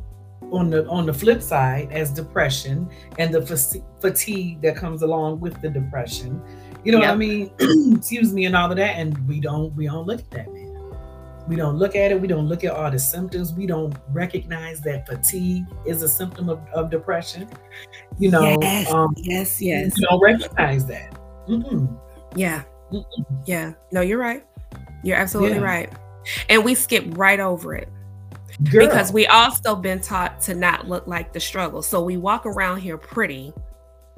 [0.51, 2.87] on the on the flip side as depression
[3.19, 6.39] and the fas- fatigue that comes along with the depression.
[6.83, 7.51] You know what I mean?
[7.97, 8.95] Excuse me and all of that.
[8.97, 10.64] And we don't we don't look at that, man.
[11.47, 12.19] We don't look at it.
[12.19, 13.53] We don't look at all the symptoms.
[13.53, 17.47] We don't recognize that fatigue is a symptom of, of depression.
[18.17, 18.91] You know, yes.
[18.91, 19.61] um, yes.
[19.61, 19.97] Yes.
[19.97, 21.15] you don't recognize that.
[21.47, 21.99] Mm-mm.
[22.35, 22.63] Yeah.
[22.91, 23.25] Mm-mm.
[23.45, 23.73] Yeah.
[23.91, 24.43] No, you're right.
[25.03, 25.63] You're absolutely Yeah.
[25.65, 25.93] right.
[26.49, 27.89] And we skip right over it
[28.71, 28.87] Girl.
[28.87, 31.83] because we also been taught to not look like the struggle.
[31.83, 33.53] So we walk around here pretty.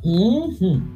[0.06, 0.94] Mhm.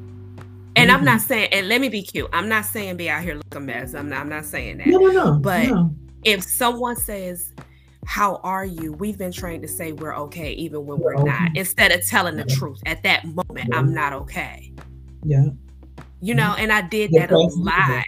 [0.78, 1.04] And I'm Mhm.
[1.04, 2.30] not saying, and let me be cute.
[2.32, 3.94] I'm not saying be out here look a mess.
[3.94, 4.88] I'm not, I'm not saying that.
[4.88, 5.40] No, no, no.
[5.40, 5.94] But- no.
[6.24, 7.54] If someone says,
[8.06, 8.94] How are you?
[8.94, 11.60] We've been trained to say we're okay, even when we're We're not, okay.
[11.60, 12.56] instead of telling the Yeah.
[12.56, 12.80] truth.
[12.88, 13.78] At that moment, Yeah.
[13.78, 14.74] I'm not okay.
[15.24, 15.46] yeah.
[16.20, 18.06] You know, and I did that a lot.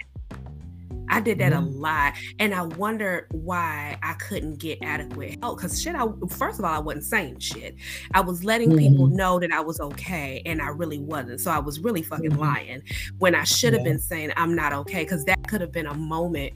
[1.10, 5.58] I did that a lot, and I wondered why I couldn't get adequate help.
[5.58, 7.76] Because shit, I first of all, I wasn't saying shit.
[8.14, 9.12] I was letting people Mhm.
[9.12, 11.40] know that I was okay, and I really wasn't.
[11.40, 12.38] So I was really fucking Mhm.
[12.38, 12.82] lying
[13.18, 13.92] when I should have Yeah.
[13.92, 15.04] been saying I'm not okay.
[15.04, 16.52] Because that could have been a moment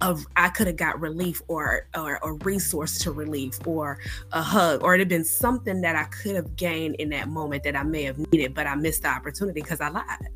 [0.00, 3.98] of I could have got relief or or a resource to relief or
[4.32, 7.62] a hug or it had been something that I could have gained in that moment
[7.64, 10.28] that I may have needed, but I missed the opportunity because I lied.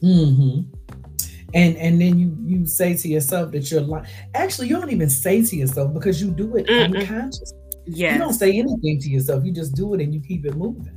[0.00, 0.60] hmm
[1.54, 4.06] And and then you you say to yourself that you're lying.
[4.34, 6.98] Actually, you don't even say to yourself because you do it Mm-mm.
[6.98, 7.52] unconscious.
[7.86, 8.14] Yes.
[8.14, 9.44] You don't say anything to yourself.
[9.44, 10.90] You just do it and you keep it moving.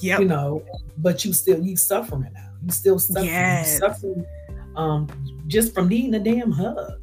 [0.00, 0.18] Yeah.
[0.20, 0.62] You know,
[0.98, 2.50] but you still you suffering now.
[2.64, 3.26] You still suffering.
[3.26, 3.74] Yes.
[3.74, 4.26] You suffering
[4.76, 5.08] um
[5.48, 7.01] just from needing a damn hug.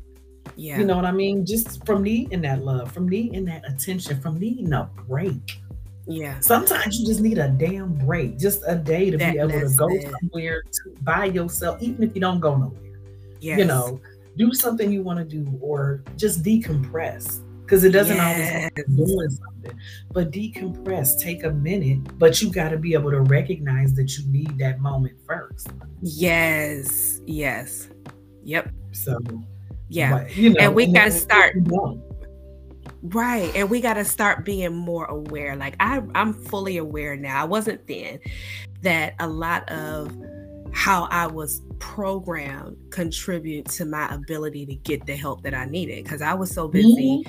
[0.60, 0.78] Yeah.
[0.80, 1.46] You know what I mean?
[1.46, 5.62] Just from needing that love, from needing that attention, from needing a break.
[6.06, 6.40] yeah.
[6.42, 9.74] Sometimes you just need a damn break, just a day to That- be able to
[9.78, 10.12] go it.
[10.20, 13.00] somewhere to, by yourself, even if you don't go nowhere.
[13.40, 13.60] Yes.
[13.60, 14.02] You know,
[14.36, 17.42] do something you want to do or just decompress.
[17.64, 19.80] Because it doesn't always have to be doing something,
[20.12, 24.26] but decompress, take a minute, but you got to be able to recognize that you
[24.32, 25.70] need that moment first.
[26.02, 27.22] Yes.
[27.28, 27.90] Yes.
[28.44, 28.72] Yep.
[28.92, 29.20] So,
[29.90, 30.28] Yeah.
[30.30, 31.56] you know, And we gotta start-
[33.02, 33.52] Right.
[33.56, 35.56] And we got to start being more aware.
[35.56, 37.42] Like I I'm fully aware now.
[37.42, 38.20] I wasn't then
[38.82, 40.14] that a lot of
[40.74, 46.04] how I was programmed contribute to my ability to get the help that I needed
[46.04, 47.24] because I was so busy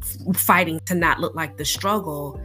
[0.00, 2.38] f- fighting to not look like the struggle.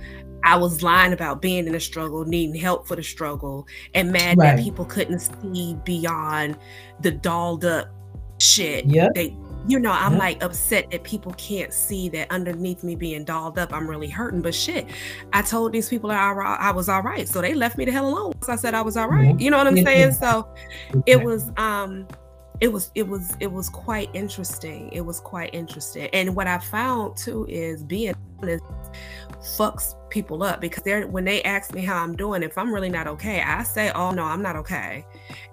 [0.45, 4.37] I was lying about being in a struggle, needing help for the struggle, and mad
[4.57, 6.57] that people couldn't see beyond
[7.01, 7.89] the dolled up
[8.39, 8.85] shit.
[8.85, 9.09] Yeah.
[9.13, 9.35] They,
[9.67, 13.71] you know, I'm like upset that people can't see that underneath me being dolled up,
[13.73, 14.41] I'm really hurting.
[14.41, 14.87] But shit,
[15.31, 18.09] I told these people I, I was all right, so they left me the hell
[18.09, 18.33] alone.
[18.41, 19.83] Once I said I was all right, you know what I'm Yeah.
[19.83, 20.11] saying?
[20.13, 20.47] So
[21.05, 22.07] it was um
[22.59, 26.59] it was it was it was quite interesting it was quite interesting and what i
[26.59, 28.63] found too is being honest
[29.43, 32.89] fucks people up because they're when they ask me how i'm doing if i'm really
[32.89, 35.05] not okay i say oh no i'm not okay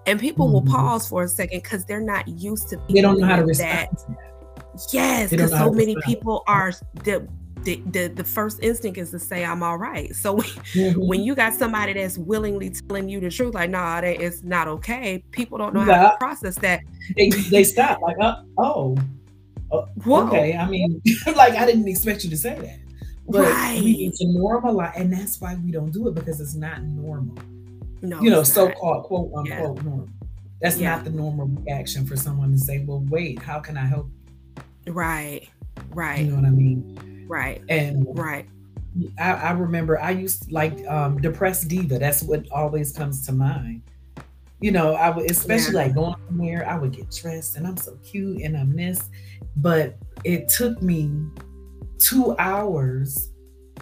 [0.07, 0.71] and people will Mhm.
[0.71, 3.89] pause for a second because they're not used to They don't know how to respond.
[3.97, 4.87] that.
[4.93, 6.05] yes because so many respond.
[6.05, 6.73] people are
[7.05, 7.27] the,
[7.65, 11.09] the the the first instinct is to say i'm all right so Mhm.
[11.09, 14.69] when you got somebody that's willingly telling you the truth, like, nah, that it's not
[14.69, 15.23] okay.
[15.33, 16.81] People don't know how to process that.
[17.17, 18.97] they, they stop like, uh, oh,
[19.73, 19.87] oh,
[20.29, 20.57] okay.
[20.57, 21.03] I mean,
[21.37, 22.79] like I didn't expect you to say that,
[23.31, 23.81] but Right.
[23.83, 27.37] we need to normalize, and that's why we don't do it because it's not normal.
[28.03, 29.59] No, you know, so-called quote Yeah.
[29.59, 30.09] unquote normal.
[30.61, 30.97] That's Yeah.
[30.97, 34.09] not the normal reaction for someone to say, "Well, wait, how can I help?"
[34.87, 35.49] Right,
[35.95, 37.27] right, You know what I mean?
[37.29, 38.47] right, And right.
[39.19, 41.99] I, I remember I used to like um, depressed diva.
[41.99, 43.83] That's what always comes to mind.
[44.61, 45.83] You know, I would especially Yeah.
[45.85, 46.69] like going somewhere.
[46.69, 49.01] I would get dressed, and I'm so cute, and I'm this.
[49.57, 51.11] But it took me
[52.01, 53.31] two hours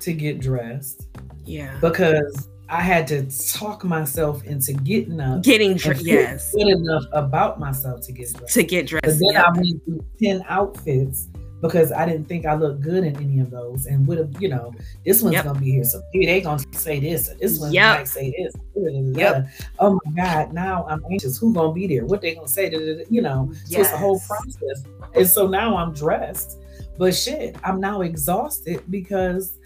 [0.00, 1.08] to get dressed
[1.44, 1.76] Yeah.
[1.80, 5.42] because I had to talk myself into getting up.
[5.42, 6.52] Getting dressed, yes.
[6.52, 8.54] good enough about myself to get dressed.
[8.54, 9.18] To get But dressed.
[9.20, 9.42] then yeah.
[9.44, 11.28] I went through 10 outfits
[11.62, 13.86] because I didn't think I looked good in any of those.
[13.86, 14.72] And would have, you know,
[15.04, 15.44] this one's Yep.
[15.46, 15.82] gonna be here.
[15.84, 17.98] So they gonna say this, this one Yep.
[17.98, 18.52] might say this.
[18.76, 19.48] Yep.
[19.80, 21.38] Oh my God, now I'm anxious.
[21.38, 22.04] Who gonna be there?
[22.04, 22.70] What they gonna say?
[23.10, 24.84] You know, so it's a whole process.
[25.14, 26.58] And so now I'm dressed,
[26.98, 29.58] but shit, I'm now exhausted because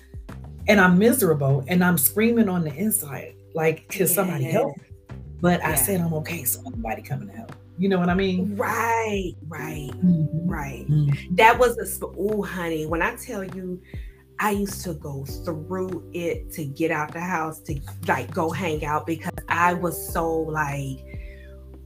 [0.69, 4.51] and I'm miserable and I'm screaming on the inside, like, can somebody Yeah.
[4.53, 4.77] help?
[5.41, 7.57] But I said I'm okay, so nobody coming to help.
[7.79, 8.57] You know what I mean?
[8.57, 10.29] Right, right, Mhm.
[10.45, 10.87] right.
[10.89, 11.37] Mhm.
[11.37, 12.87] That was a sp- ooh, honey.
[12.87, 13.81] When I tell you,
[14.39, 18.85] I used to go through it to get out the house to like go hang
[18.85, 20.99] out because I was so like,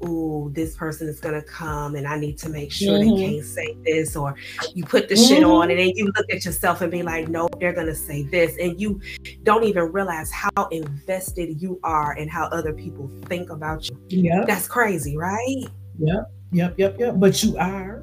[0.04, 3.16] ooh, this person is gonna come and I need to make sure Mhm.
[3.16, 4.34] they can't say this, or
[4.74, 5.50] you put the shit Mhm.
[5.50, 8.56] on and then you look at yourself and be like, no, they're gonna say this,
[8.60, 9.00] and you
[9.42, 13.96] don't even realize how invested you are and how other people think about you.
[14.08, 15.64] Yep, That's crazy, right?
[15.98, 17.14] yep, yep, yep, yep.
[17.18, 18.02] But you are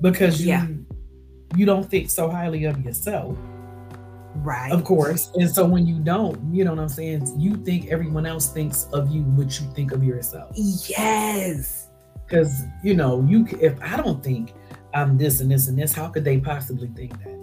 [0.00, 0.66] because you Yeah.
[1.56, 3.36] you don't think so highly of yourself,
[4.36, 4.72] Right.
[4.72, 5.30] of course.
[5.34, 8.88] And so when you don't, you know what I'm saying, you think everyone else thinks
[8.92, 10.50] of you what you think of yourself.
[10.54, 11.88] Yes.
[12.26, 14.54] Because you know, you if I don't think
[14.92, 17.38] I'm this and this and this, how could they possibly think that?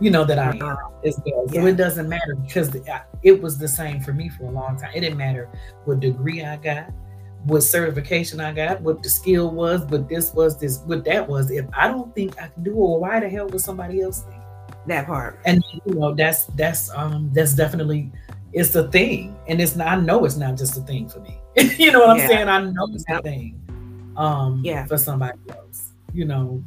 [0.00, 1.46] You know that I am as well.
[1.48, 1.66] So Yeah.
[1.66, 4.76] it doesn't matter because the- I- it was the same for me for a long
[4.76, 4.90] time.
[4.94, 5.48] It didn't matter
[5.84, 6.90] what degree I got,
[7.44, 11.50] what certification I got, what the skill was, what this was, this what that was.
[11.50, 14.22] If I don't think I can do it, well, why the hell would somebody else
[14.22, 14.41] think?
[14.86, 15.38] That part.
[15.44, 18.10] And you know, that's that's um that's definitely
[18.52, 19.36] it's a thing.
[19.48, 21.38] And it's not I know it's not just a thing for me.
[21.78, 22.48] you know what I'm saying?
[22.48, 23.58] I know it's a thing
[24.16, 24.84] um Yeah.
[24.86, 25.92] for somebody else.
[26.12, 26.62] You know,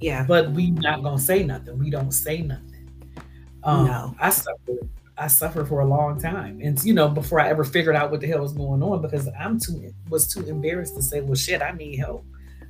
[0.00, 0.24] Yeah.
[0.26, 1.78] but we not gonna say nothing.
[1.78, 2.88] We don't say nothing.
[3.62, 4.14] Um No.
[4.18, 6.60] I suffered I suffered for a long time.
[6.62, 9.28] And you know, before I ever figured out what the hell was going on, because
[9.38, 12.24] I'm too was too embarrassed to say, well shit, I need help.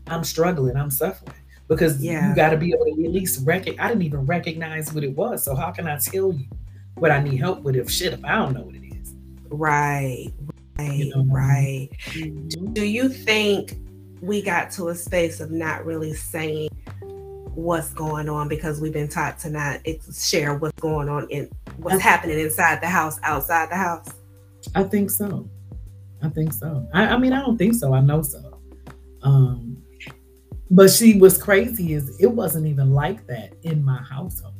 [0.08, 1.32] I'm struggling, I'm suffering.
[1.70, 2.28] Because Yeah.
[2.28, 5.44] you gotta be able to at least recognize I didn't even recognize what it was.
[5.44, 6.44] So how can I tell you
[6.96, 9.14] what I need help with if shit if I don't know what it is?
[9.48, 10.32] Right.
[10.76, 10.92] Right.
[10.92, 11.24] You know?
[11.32, 11.88] Right.
[12.08, 12.74] Mhm.
[12.74, 13.76] Do you think
[14.20, 16.70] we got to a space of not really saying
[17.54, 19.80] what's going on because we've been taught to not
[20.18, 24.08] share what's going on in what's happening inside the house, outside the house?
[24.74, 25.48] I think so.
[26.20, 26.86] I think so.
[26.92, 27.94] I, I mean, I don't think so.
[27.94, 28.58] I know so.
[29.22, 29.79] Um,
[30.70, 31.94] but she was crazy.
[31.94, 34.54] Is it wasn't even like that in my household.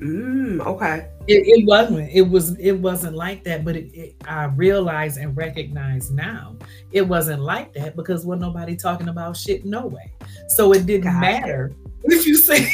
[0.00, 1.08] Mm, okay.
[1.28, 2.10] It, it wasn't.
[2.10, 2.58] It was.
[2.58, 3.64] It wasn't like that.
[3.64, 6.56] But it, it, I realize and recognize now
[6.92, 9.64] it wasn't like that because wasn't nobody talking about shit.
[9.64, 10.12] No way.
[10.48, 11.72] So it didn't matter
[12.04, 12.70] if you say.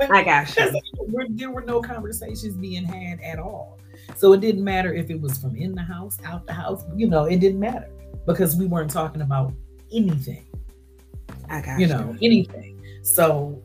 [0.00, 0.80] I got you.
[1.28, 3.78] There were no conversations being had at all.
[4.16, 7.08] So it didn't matter if it was from in the house, out the house, you
[7.08, 7.90] know, it didn't matter
[8.26, 9.52] because we weren't talking about
[9.92, 10.46] anything,
[11.52, 12.82] I got you know, anything.
[13.02, 13.62] So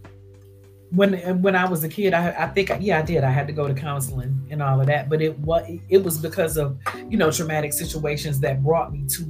[0.92, 3.24] when when I was a kid, I, I think yeah, I did.
[3.24, 6.18] I had to go to counseling and all of that, but it was it was
[6.18, 6.78] because of
[7.10, 9.24] you know traumatic situations that brought me to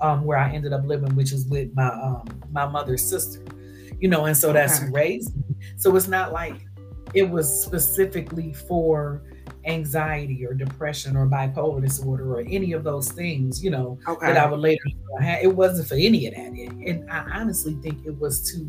[0.00, 3.44] um, where I ended up living, which is with my um, my mother's sister,
[4.00, 4.90] you know, and so that's Okay.
[4.92, 5.56] raised me.
[5.76, 6.56] So it's not like
[7.14, 9.22] it was specifically for
[9.64, 14.26] anxiety or depression or bipolar disorder or any of those things, you know, Okay.
[14.26, 14.82] that I would later
[15.20, 15.42] have.
[15.42, 16.46] It wasn't for any of that.
[16.46, 18.66] And- And I honestly think it was to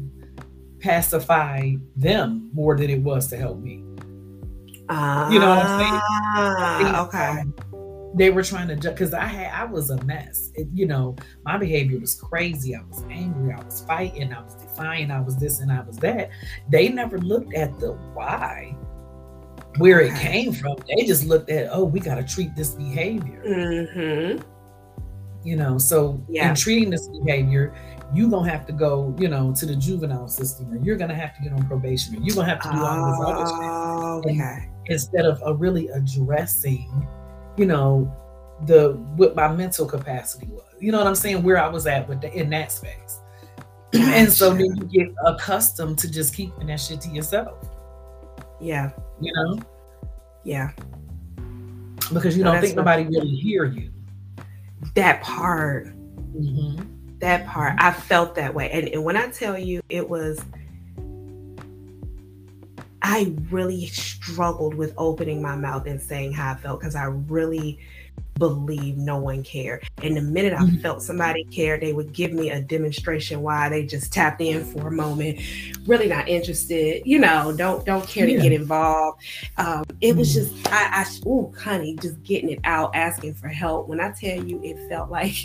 [0.80, 3.84] pacify them more than it was to help me.
[4.89, 6.01] You know what I'm saying?
[6.36, 7.41] Ah, okay.
[7.41, 7.54] um,
[8.13, 10.51] they were trying to because I had I was a mess.
[10.56, 12.75] It- you know, my behavior was crazy.
[12.75, 13.54] I was angry.
[13.54, 14.34] I was fighting.
[14.34, 15.10] I was defying.
[15.10, 16.30] I was this and I was that.
[16.69, 18.75] They never looked at the why,
[19.78, 20.76] where it came from.
[20.88, 23.44] They just looked at oh, we got to treat this behavior.
[23.48, 24.42] Mm-hmm.
[25.44, 26.50] You know, so Yeah.
[26.50, 27.74] in treating this behavior,
[28.14, 31.36] you're gonna have to go, you know, to the juvenile system, or you're gonna have
[31.38, 34.70] to get on probation, or you're gonna have to do all this other Oh, okay.
[34.88, 37.08] instead of uh, really addressing,
[37.58, 38.14] you know,
[38.68, 40.64] the what my mental capacity was.
[40.80, 41.42] You know what I'm saying?
[41.42, 43.20] Where I was at with the, in that space.
[43.94, 47.58] and so then you get accustomed to just keeping that shit to yourself,
[48.62, 48.91] Yeah.
[49.19, 49.60] you know,
[50.43, 50.71] Yeah.
[52.13, 53.91] because you No, don't think nobody really hear you.
[54.95, 55.88] That part.
[56.36, 56.88] Mhm.
[57.19, 60.43] that part i felt that way and, and when i tell you it was
[63.04, 67.78] i really struggled with opening my mouth and saying how i felt because i really
[68.41, 70.82] believed no one cared and the minute i Mhm.
[70.82, 74.88] felt somebody cared they would give me a demonstration why they just tapped in for
[74.88, 75.39] a moment
[75.86, 78.38] really not interested you know don't don't care Yeah.
[78.38, 79.21] to get involved
[79.58, 80.34] um, it was Mhm.
[80.34, 84.43] just i i oh honey just getting it out asking for help when i tell
[84.43, 85.36] you it felt like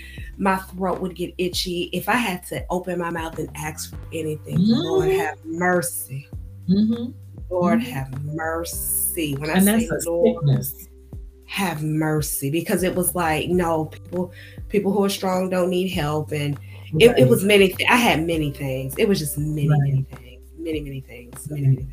[0.38, 3.96] my throat would get itchy if I had to open my mouth and ask for
[4.12, 4.58] anything.
[4.60, 5.16] Lord Mhm.
[5.18, 6.28] have mercy.
[6.68, 7.12] Mm-hmm.
[7.48, 7.84] Lord Mhm.
[7.84, 9.34] have mercy.
[9.36, 10.88] When I And say Lord sickness.
[11.46, 14.32] Have mercy, because it was like, no, people
[14.68, 16.32] people who are strong don't need help.
[16.32, 16.58] And
[16.98, 18.94] it, it was many th- I had many things.
[18.98, 19.78] It was just many, Right.
[19.80, 20.42] many things.
[20.58, 21.50] Many, many things.
[21.50, 21.92] Many, many things.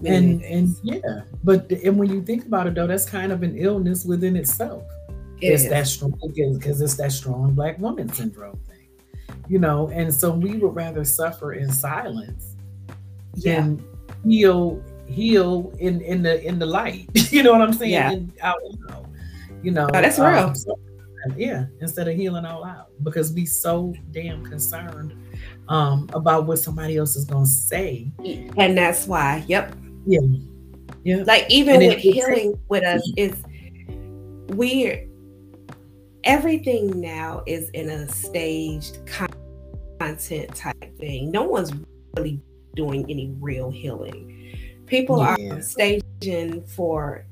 [0.00, 3.30] Many, and many and yeah, but and when you think about it though, that's kind
[3.32, 4.84] of an illness within itself.
[5.40, 5.70] It it's is.
[5.70, 8.88] that strong because it's that strong black woman syndrome thing,
[9.48, 9.88] you know.
[9.90, 12.56] And so we would rather suffer in silence
[13.34, 13.56] yeah.
[13.56, 13.84] than
[14.24, 17.08] heal heal in in the in the light.
[17.32, 17.92] you know what I'm saying?
[17.92, 18.10] Yeah.
[18.12, 18.58] And out
[19.62, 19.86] you know.
[19.94, 20.54] Oh, that's um, real.
[20.54, 20.78] so-
[21.36, 25.14] yeah, instead of healing all out because we so damn concerned
[25.68, 28.10] um about what somebody else is gonna say.
[28.56, 29.72] And that's why, yep.
[30.04, 30.18] Yeah.
[31.04, 31.22] Yeah.
[31.24, 33.40] Like even And with it- it healing with us, it's
[34.56, 35.08] weird.
[36.24, 41.30] Everything now is in a staged content type thing.
[41.30, 41.72] No one's
[42.16, 42.40] really
[42.74, 44.41] doing any real healing.
[44.86, 45.36] People Yeah.
[45.56, 47.24] are staging for,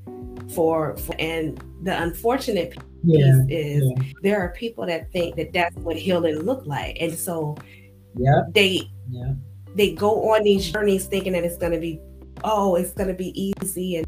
[0.54, 3.42] for for and the unfortunate piece Yeah.
[3.48, 4.02] is Yeah.
[4.22, 7.56] there are people that think that that's what healing look like, and so
[8.16, 8.42] Yeah.
[8.54, 9.34] they Yeah.
[9.76, 12.00] they go on these journeys thinking that it's going to be
[12.44, 14.06] oh it's going to be easy and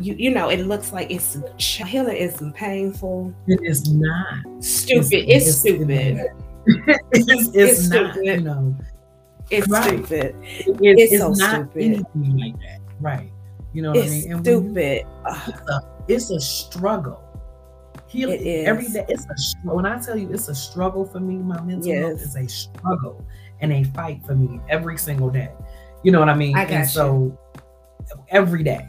[0.00, 4.44] you you know it looks like it's healing is painful It is not.
[4.60, 5.90] stupid it's, it's- stupid
[7.12, 8.26] it's, it's, It's not, stupid.
[8.26, 8.76] you know,
[9.50, 9.84] it's Right.
[10.04, 11.36] stupid it- It's it's, so not
[11.70, 11.82] stupid.
[11.82, 12.80] anything like that.
[13.00, 13.32] Right.
[13.72, 14.32] You know what it's I mean?
[14.32, 17.22] And when you- stupid it's, a, it's a struggle.
[18.08, 18.68] Healing It is.
[18.68, 19.04] every day.
[19.08, 22.36] It's a when I tell you it's a struggle for me, my mental health is
[22.36, 23.22] a struggle
[23.60, 25.50] and a fight for me every single day.
[26.02, 26.56] You know what I mean?
[26.56, 26.90] I got and you.
[26.90, 27.38] so
[28.28, 28.88] every day.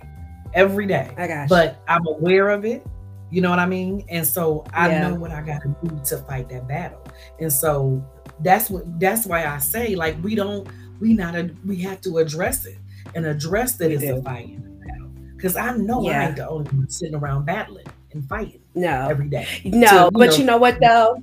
[0.54, 1.10] Every day.
[1.18, 1.50] i got you.
[1.50, 2.86] but I'm aware of it.
[3.30, 4.06] You know what I mean?
[4.10, 5.08] And so I Yeah.
[5.10, 7.04] know what I got to do to fight that battle.
[7.40, 8.04] And so
[8.42, 10.68] that's what that's why I say like we don't
[11.00, 12.78] we not a, we have to address it
[13.16, 15.08] and address that it's a fight and a battle.
[15.36, 16.28] Because I know I Yeah.
[16.28, 19.48] ain't the only one sitting around battling and fighting no every day.
[19.66, 21.22] no So, but know- you know what though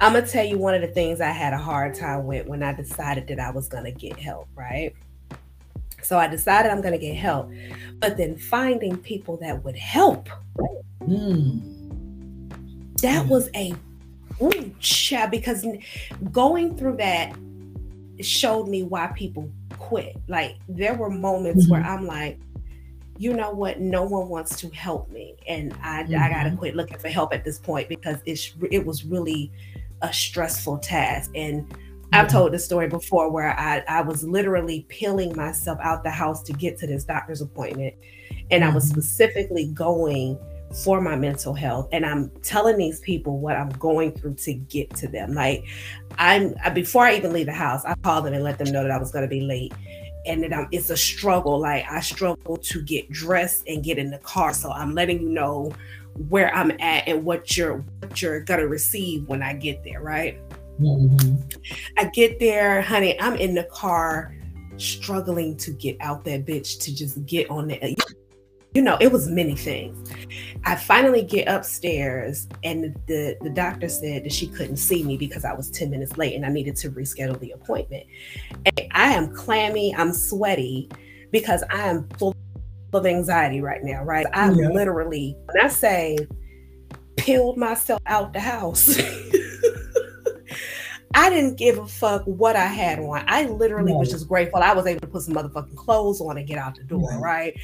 [0.00, 2.64] i'm gonna tell you one of the things i had a hard time with when
[2.64, 4.92] i decided that i was gonna get help right
[6.02, 7.48] so i decided i'm gonna get help
[8.00, 10.28] but then finding people that would help
[11.02, 11.60] Mm.
[13.02, 13.28] that Yeah.
[13.28, 13.72] was a
[14.42, 15.64] ooh, child, because
[16.32, 17.36] going through that
[18.20, 20.16] showed me why people quit.
[20.28, 22.38] Like there were moments where I'm like,
[23.18, 23.80] you know what?
[23.80, 26.58] No one wants to help me, and I I gotta Mhm.
[26.58, 29.50] quit looking for help at this point because it's it was really
[30.02, 31.66] a stressful task and.
[32.12, 36.44] I've told this story before where I, I was literally peeling myself out the house
[36.44, 37.94] to get to this doctor's appointment.
[38.52, 38.90] And I was Mhm.
[38.92, 40.38] specifically going
[40.82, 44.90] for my mental health and i'm telling these people what i'm going through to get
[44.94, 45.64] to them like
[46.18, 48.82] i'm I- before i even leave the house i call them and let them know
[48.82, 49.72] that i was going to be late
[50.26, 54.10] and that I'm, it's a struggle like i struggle to get dressed and get in
[54.10, 55.72] the car so i'm letting you know
[56.28, 60.00] where i'm at and what you're what you're going to receive when i get there
[60.00, 60.38] right
[60.80, 61.40] Mhm.
[61.96, 63.16] I get there, honey.
[63.20, 64.34] I'm in the car,
[64.76, 67.96] struggling to get out that bitch to just get on the.
[68.74, 70.10] You know, it was many things.
[70.64, 75.44] I finally get upstairs, and the the doctor said that she couldn't see me because
[75.44, 78.04] I was ten minutes late, and I needed to reschedule the appointment.
[78.66, 79.94] And I am clammy.
[79.94, 80.90] I'm sweaty
[81.30, 82.34] because I am full
[82.92, 84.02] of anxiety right now.
[84.02, 84.68] Right, I Yeah.
[84.70, 86.18] literally, when I say,
[87.16, 89.00] peeled myself out the house.
[91.14, 93.24] I didn't give a fuck what I had on.
[93.28, 96.46] I literally was just grateful I was able to put some motherfucking clothes on and
[96.46, 97.56] get out the door, Right.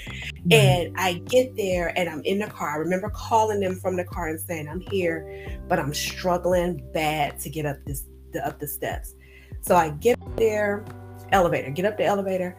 [0.53, 2.71] And I get there and I'm in the car.
[2.71, 7.41] I remember calling them from the car and saying, I'm here, but I'm struggling bad
[7.41, 9.15] to get up this the, up the steps.
[9.63, 10.85] So I get there,
[11.33, 12.57] elevator, get up the elevator.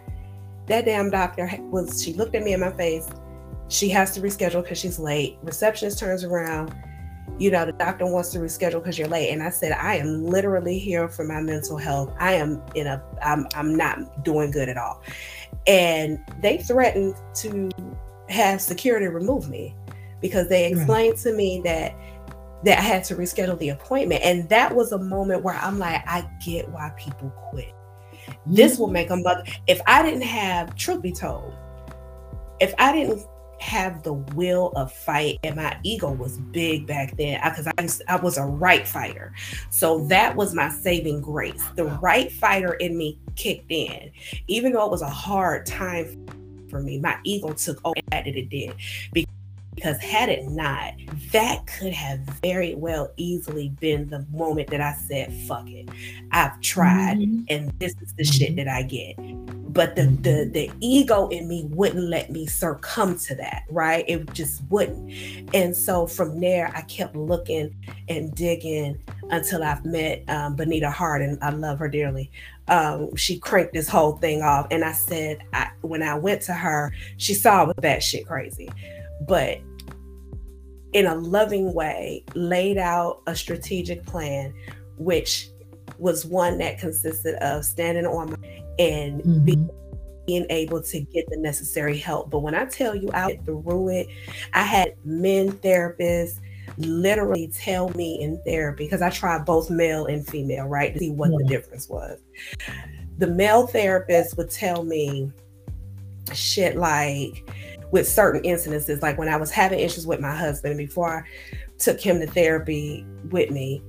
[0.67, 3.07] That damn doctor was she looked at me in my face.
[3.69, 5.37] She has to reschedule because she's late.
[5.41, 6.75] Receptionist turns around
[7.39, 9.29] you know, the doctor wants to reschedule because you're late.
[9.29, 12.13] And I said, I am literally here for my mental health.
[12.19, 15.01] I am in a, I'm, I'm not doing good at all.
[15.67, 17.69] And they threatened to
[18.29, 19.75] have security remove me
[20.21, 20.73] because they Right.
[20.73, 21.95] explained to me that
[22.63, 24.21] that I had to reschedule the appointment.
[24.23, 27.73] And that was a moment where I'm like, I get why people quit.
[28.45, 28.93] This will mm.
[28.93, 29.43] make a mother.
[29.65, 31.55] If I didn't have, truth be told,
[32.59, 33.25] if I didn't
[33.61, 38.01] have the will of fight and my ego was big back then because I, used-
[38.07, 39.33] I was a right fighter
[39.69, 44.11] so that was my saving grace the right fighter in me kicked in
[44.47, 46.25] even though it was a hard time
[46.69, 48.73] for me my ego took over that it did
[49.13, 50.93] because had it not
[51.31, 55.87] that could have very well easily been the moment that i said fuck it
[56.31, 57.45] i've tried Mhm.
[57.49, 58.55] and this is the shit Mhm.
[58.57, 59.60] that I get.
[59.73, 64.05] But the, the the ego in me wouldn't let me succumb to that right?
[64.07, 65.11] It just wouldn't.
[65.53, 67.75] And so from there i kept looking
[68.09, 72.31] and digging until i've met um, benita hart and i love her dearly.
[72.67, 74.67] Um, she cranked this whole thing off.
[74.71, 78.69] And i said I, when i went to her she saw was that shit crazy.
[79.27, 79.59] But
[80.93, 84.53] in a loving way laid out a strategic plan
[84.97, 85.49] which
[85.97, 89.45] was one that consisted of standing on my and mm-hmm.
[89.45, 89.69] being,
[90.27, 92.29] being able to get the necessary help.
[92.29, 94.07] But when I tell you I went through it,
[94.53, 96.39] I had men therapists
[96.77, 101.11] literally tell me in therapy because I tried both male and female, right, to see
[101.11, 101.37] what yeah.
[101.39, 102.19] the difference was.
[103.17, 105.31] The male therapist would tell me
[106.33, 107.49] shit like
[107.91, 111.23] with certain incidences, like when I was having issues with my husband before I
[111.77, 113.83] took him to therapy with me,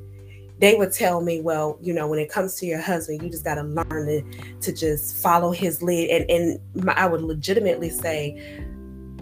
[0.63, 3.45] they would tell me, well, you know, when it comes to your husband, you just
[3.45, 6.09] got to learn to, just follow his lead.
[6.09, 8.65] And, and I would legitimately say,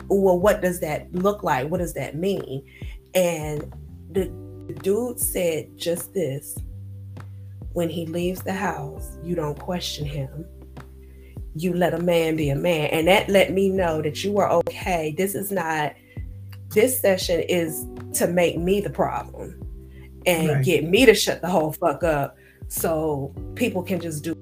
[0.08, 1.70] well, what does that look like?
[1.70, 2.62] What does that mean?
[3.14, 3.74] And
[4.12, 4.26] the
[4.82, 6.58] dude said just this
[7.72, 10.44] when he leaves the house, you don't question him.
[11.54, 12.90] You let a man be a man.
[12.90, 15.14] And that let me know that you are okay.
[15.16, 15.94] This is not,
[16.68, 17.86] this session is
[18.18, 19.59] to make me the problem
[20.26, 20.64] and right.
[20.64, 22.36] get me to shut the whole fuck up
[22.68, 24.36] so people can just do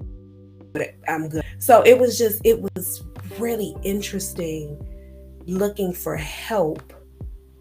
[0.75, 0.99] it.
[1.07, 1.43] I'm good.
[1.59, 3.03] So it was just, it was
[3.37, 4.77] really interesting
[5.45, 6.93] looking for help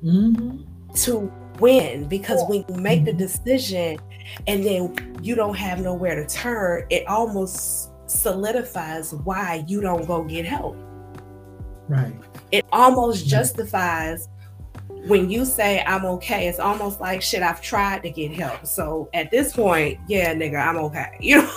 [0.05, 0.63] mm-hmm.
[0.95, 3.19] to win because when you make the mm-hmm.
[3.19, 3.99] decision
[4.47, 10.23] and then you don't have nowhere to turn, it almost solidifies why you don't go
[10.25, 10.77] get help.
[11.89, 12.15] Right.
[12.53, 14.29] It almost justifies
[15.07, 18.67] when you say I'm okay, it's almost like shit, I've tried to get help.
[18.67, 21.11] So at this point, yeah, nigga, I'm okay.
[21.21, 21.53] You know?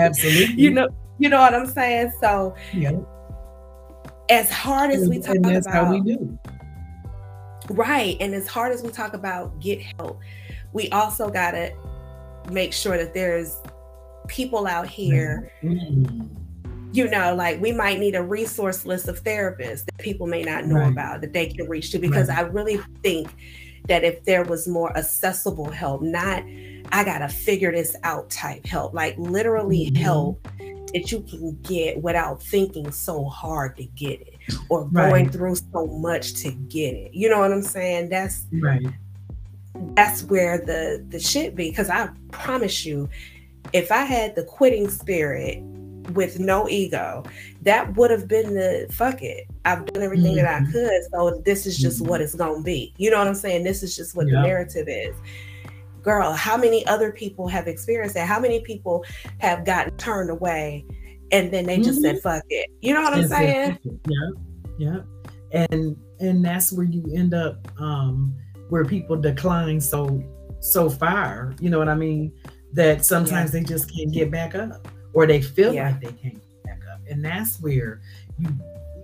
[0.00, 0.54] Absolutely.
[0.56, 2.12] you know, you know what I'm saying?
[2.20, 2.98] So yeah.
[4.28, 6.38] as hard as we talk and that's about how we do.
[7.70, 8.16] Right.
[8.18, 10.20] And as hard as we talk about get help,
[10.72, 11.72] we also gotta
[12.50, 13.60] make sure that there's
[14.26, 16.47] people out here mm-hmm
[16.92, 20.64] you know, like we might need a resource list of therapists that people may not
[20.64, 20.92] know right.
[20.92, 22.38] about that they can reach to because right.
[22.38, 23.28] I really think
[23.88, 26.42] that if there was more accessible help, not
[26.90, 30.02] I gotta figure this out type help, like literally mm-hmm.
[30.02, 34.34] help that you can get without thinking so hard to get it
[34.70, 37.12] or going through so much to get it.
[37.12, 38.08] You know what I'm saying?
[38.08, 38.86] That's right.
[39.94, 43.08] That's where the the shit be because I promise you,
[43.74, 45.62] if I had the quitting spirit
[46.12, 47.24] with no ego.
[47.62, 49.46] That would have been the fuck it.
[49.64, 50.44] I've done everything mm-hmm.
[50.44, 50.72] that I mm-hmm.
[50.72, 51.02] could.
[51.12, 52.08] So this is just mm-hmm.
[52.08, 52.94] what it's gonna be.
[52.96, 53.64] You know what I'm saying?
[53.64, 55.16] This is just what the narrative is.
[56.02, 58.26] Girl, how many other people have experienced that?
[58.26, 59.04] How many people
[59.38, 60.86] have gotten turned away
[61.32, 61.84] and then they mm-hmm.
[61.84, 62.28] just said mm-hmm.
[62.28, 62.70] fuck it?
[62.80, 63.78] You know what I'm saying?
[64.08, 64.30] Yeah.
[64.78, 64.98] Yeah.
[65.52, 68.34] And and that's where you end up um
[68.68, 70.22] where people decline so
[70.60, 72.32] so far, you know what I mean?
[72.72, 73.60] That sometimes yeah.
[73.60, 74.88] they just can't get back up
[75.18, 75.88] or they feel yeah.
[75.88, 77.00] like they can't get back up.
[77.10, 78.00] And that's where
[78.38, 78.48] you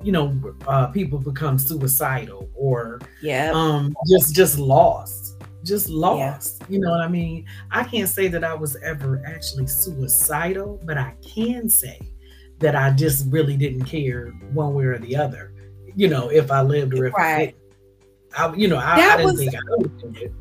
[0.01, 0.39] you know
[0.69, 6.67] uh, people become suicidal or yeah um just just lost just lost yeah.
[6.69, 10.99] you know what i mean i can't say that i was ever actually suicidal but
[10.99, 11.99] i can say
[12.59, 15.55] that i just really didn't care one way or the other
[15.97, 17.57] you know if i lived or if right.
[18.37, 20.33] i, I you know i, I didn't was, think i would it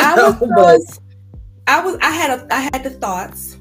[0.00, 1.00] I was,
[1.66, 3.58] I was i had a i had the thoughts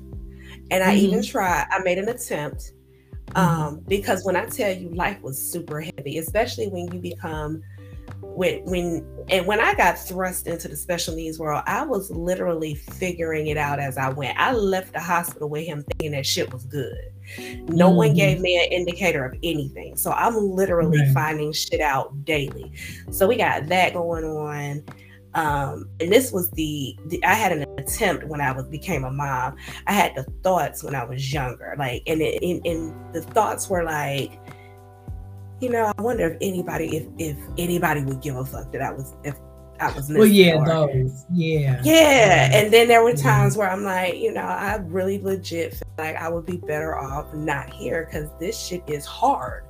[0.72, 1.06] and I mm-hmm.
[1.06, 2.72] even tried, I made an attempt.
[3.28, 3.38] Mm-hmm.
[3.38, 7.62] Um, because when I tell you life was super heavy, especially when you become
[8.22, 12.76] when when and when I got thrust into the special needs world, I was literally
[12.76, 14.38] figuring it out as I went.
[14.38, 17.12] I left the hospital with him thinking that shit was good.
[17.68, 17.98] No mm-hmm.
[17.98, 19.98] one gave me an indicator of anything.
[19.98, 21.14] So I'm literally right.
[21.14, 22.72] finding shit out daily.
[23.12, 24.84] So we got that going on
[25.34, 29.12] um and this was the, the, i had an attempt when i was became a
[29.12, 29.56] mom.
[29.88, 33.70] I had the thoughts when i was younger like and it, and, and the thoughts
[33.70, 34.40] were like
[35.62, 38.92] you know i wonder if anybody if if anybody would give a fuck that i
[38.92, 39.36] was if
[39.80, 41.82] i was well yeah those yeah.
[41.84, 43.60] Yeah and then there were times yeah.
[43.60, 47.34] where i'm like you know i really legit feel like i would be better off
[47.34, 49.66] not here because this shit is hard.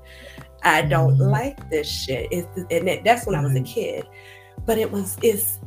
[0.64, 1.32] I don't mm-hmm.
[1.32, 2.28] like this shit.
[2.32, 3.46] It's, and it, that's when mm-hmm.
[3.46, 4.08] i was a kid
[4.66, 5.60] but it was is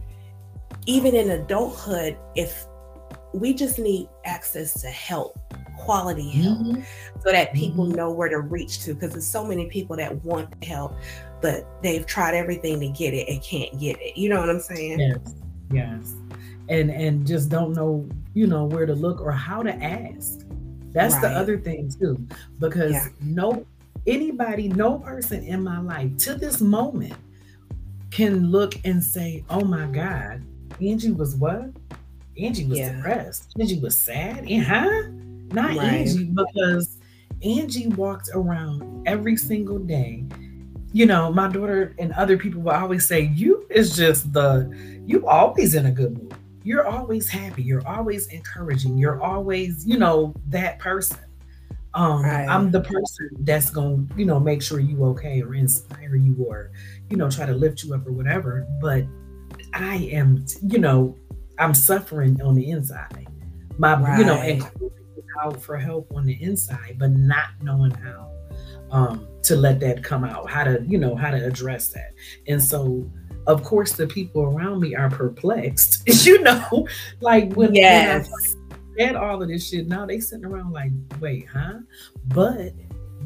[0.86, 2.66] even in adulthood if
[3.32, 5.38] we just need access to help
[5.76, 6.80] quality help mm-hmm.
[7.20, 7.96] so that people mm-hmm.
[7.96, 10.94] know where to reach to because there's so many people that want help
[11.42, 14.60] but they've tried everything to get it and can't get it you know what i'm
[14.60, 15.34] saying yes
[15.70, 16.14] yes
[16.68, 20.40] and and just don't know you know where to look or how to ask
[20.92, 21.22] That's right.
[21.22, 22.26] the other thing too,
[22.58, 23.08] because yeah.
[23.20, 23.66] no
[24.06, 27.14] anybody, no person in my life to this moment
[28.14, 30.42] can look and say, "Oh my God,
[30.80, 31.70] Angie was what?
[32.40, 32.92] Angie was yeah.
[32.92, 33.52] depressed.
[33.58, 34.48] Angie was sad.
[34.48, 35.02] And huh?
[35.52, 36.06] Not right.
[36.06, 36.98] Angie because
[37.42, 40.24] Angie walked around every single day.
[40.92, 44.72] You know, my daughter and other people will always say, "You is just the
[45.04, 46.34] you always in a good mood.
[46.62, 47.64] You're always happy.
[47.64, 48.96] You're always encouraging.
[48.96, 51.18] You're always, you know, that person."
[51.94, 52.48] Um, right.
[52.48, 56.36] I'm the person that's going to, you know, make sure you okay or inspire you
[56.44, 56.72] or,
[57.08, 58.66] you know, try to lift you up or whatever.
[58.80, 59.04] But
[59.72, 61.16] I am, you know,
[61.58, 63.28] I'm suffering on the inside.
[63.78, 64.18] My, right.
[64.18, 64.62] you know, and
[65.42, 68.30] out for help on the inside, but not knowing how
[68.90, 72.12] um, to let that come out, how to, you know, how to address that.
[72.46, 73.10] And so,
[73.46, 76.02] of course, the people around me are perplexed.
[76.26, 76.88] you know,
[77.20, 78.28] like when, yes.
[78.28, 78.63] when
[78.98, 79.88] said all of this shit.
[79.88, 81.80] Now they sitting around like, wait, huh?
[82.28, 82.72] But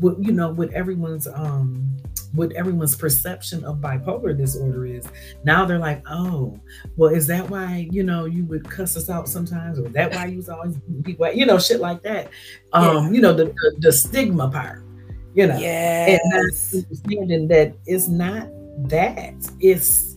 [0.00, 1.96] what you know, what everyone's um
[2.34, 5.06] what everyone's perception of bipolar disorder is.
[5.44, 6.58] Now they're like, oh,
[6.96, 10.26] well, is that why you know you would cuss us out sometimes, or that why
[10.26, 12.30] you was always people, you know, shit like that.
[12.72, 14.84] Um, you know, the, the, the stigma part,
[15.34, 18.48] you know, yeah, and understanding that it's not
[18.88, 20.07] that it's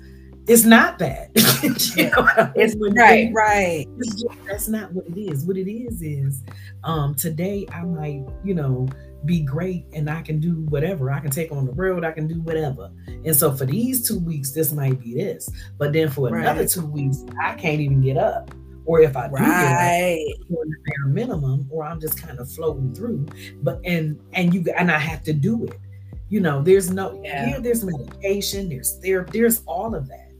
[0.51, 1.29] it's not that.
[1.95, 3.85] you know it's right, right.
[4.03, 5.45] Just, that's not what it is.
[5.45, 6.43] What it is is
[6.83, 8.89] um today I might, you know,
[9.23, 11.09] be great and I can do whatever.
[11.09, 12.91] I can take on the world, I can do whatever.
[13.07, 15.49] And so for these two weeks, this might be this.
[15.77, 16.41] But then for right.
[16.41, 18.53] another two weeks, I can't even get up.
[18.83, 20.25] Or if I do right.
[20.27, 23.25] get up, the bare minimum, or I'm just kind of floating through.
[23.63, 25.79] But and and you and I have to do it.
[26.27, 27.45] You know, there's no yeah.
[27.45, 30.30] here, there's medication, there's therapy, there's all of that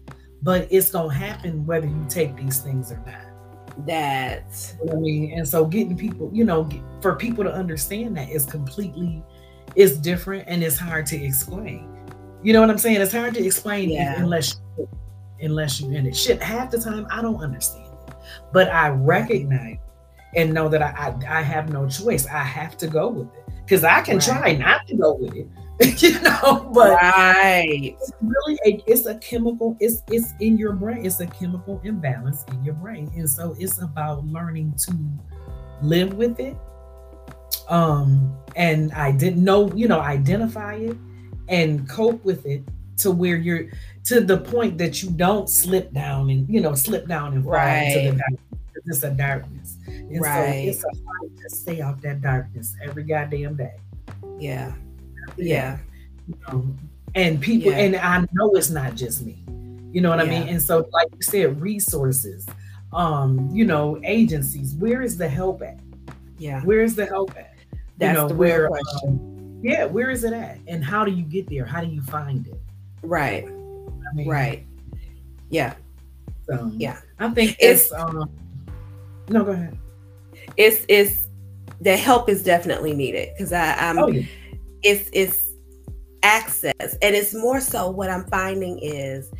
[0.42, 3.86] but it's gonna happen whether you take these things or not.
[3.88, 6.70] That you know I mean, and so getting people, you know,
[7.02, 9.24] for people to understand that is completely,
[9.76, 11.88] it's different and it's hard to explain.
[12.44, 13.00] You know what I'm saying?
[13.00, 14.22] It's hard to explain yeah.
[14.22, 14.90] unless you,
[15.42, 16.16] unless you in it.
[16.16, 18.16] Shit, half the time I don't understand it,
[18.52, 19.78] but I recognize
[20.36, 22.28] and know that I I, I have no choice.
[22.28, 24.24] I have to go with it because I can right.
[24.24, 25.48] try not to go with it,
[25.98, 31.04] you know but right it's really a, it's a chemical it's it's in your brain
[31.06, 34.94] it's a chemical imbalance in your brain and so it's about learning to
[35.82, 36.56] live with it
[37.68, 40.96] um and i didn't know you know identify it
[41.48, 42.64] and cope with it
[42.98, 43.70] to where you're
[44.04, 47.54] to the point that you don't slip down and you know slip down and fall
[47.54, 47.96] right.
[47.96, 48.48] into the darkness.
[48.86, 49.78] It's a darkness.
[49.88, 50.64] And right.
[50.64, 53.76] so it's a fight to stay off that darkness every goddamn day.
[54.40, 54.74] Yeah
[55.38, 55.78] yeah.
[56.28, 56.76] You know,
[57.16, 57.78] and people, yeah.
[57.78, 59.44] and I know it's not just me.
[59.92, 60.34] You know what yeah.
[60.34, 60.48] I mean?
[60.48, 62.48] And so, like you said, resources,
[62.94, 64.76] um, you know, agencies.
[64.76, 65.80] Where is the help at?
[66.38, 66.62] Yeah.
[66.62, 67.56] Where is the help at?
[67.98, 69.10] That's you know, the where, question.
[69.10, 70.60] Um, yeah, where is it at?
[70.68, 71.66] And how do you get there?
[71.66, 72.60] How do you find it?
[73.04, 73.46] Right.
[73.46, 74.66] I mean, right.
[75.50, 75.76] Yeah.
[76.48, 77.00] So, yeah.
[77.20, 78.30] I think it's um
[79.30, 79.78] no go ahead.
[80.58, 81.28] It's it's
[81.82, 84.24] the help is definitely needed because I I'm oh, yeah
[84.84, 85.50] it's it's
[86.24, 86.98] access.
[87.02, 89.32] And it's more so what i'm finding is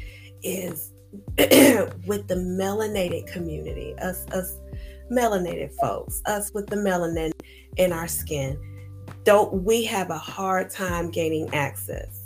[0.44, 0.94] is
[1.38, 4.58] with the melanated community us us
[5.12, 7.32] melanated folks us with the melanin
[7.78, 8.58] in our skin
[9.24, 12.18] don't we have a hard time gaining access.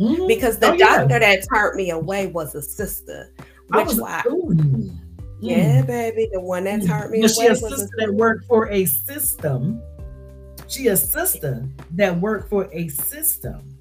[0.00, 0.26] Mm-hmm.
[0.26, 1.18] because the oh, doctor yeah.
[1.18, 3.30] that turned me away was a sister
[3.68, 4.22] which was, why
[5.42, 8.70] yeah baby the one that turned me was away was a sister that worked for
[8.70, 9.82] a system
[10.72, 13.76] she a sister that worked for a system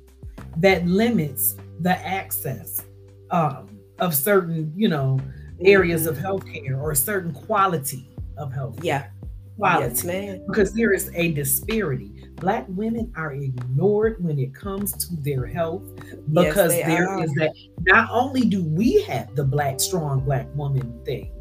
[0.58, 2.84] that limits the access
[3.32, 5.20] um, of certain, you know,
[5.64, 8.84] areas of healthcare or a certain quality of health.
[8.84, 9.08] Yeah.
[9.58, 10.08] Quality.
[10.08, 10.40] Yes.
[10.48, 12.12] Because there is a disparity.
[12.36, 15.84] Black women are ignored when it comes to their health
[16.34, 17.24] because yes, there are.
[17.24, 21.32] is that not only do we have the black strong black woman thing,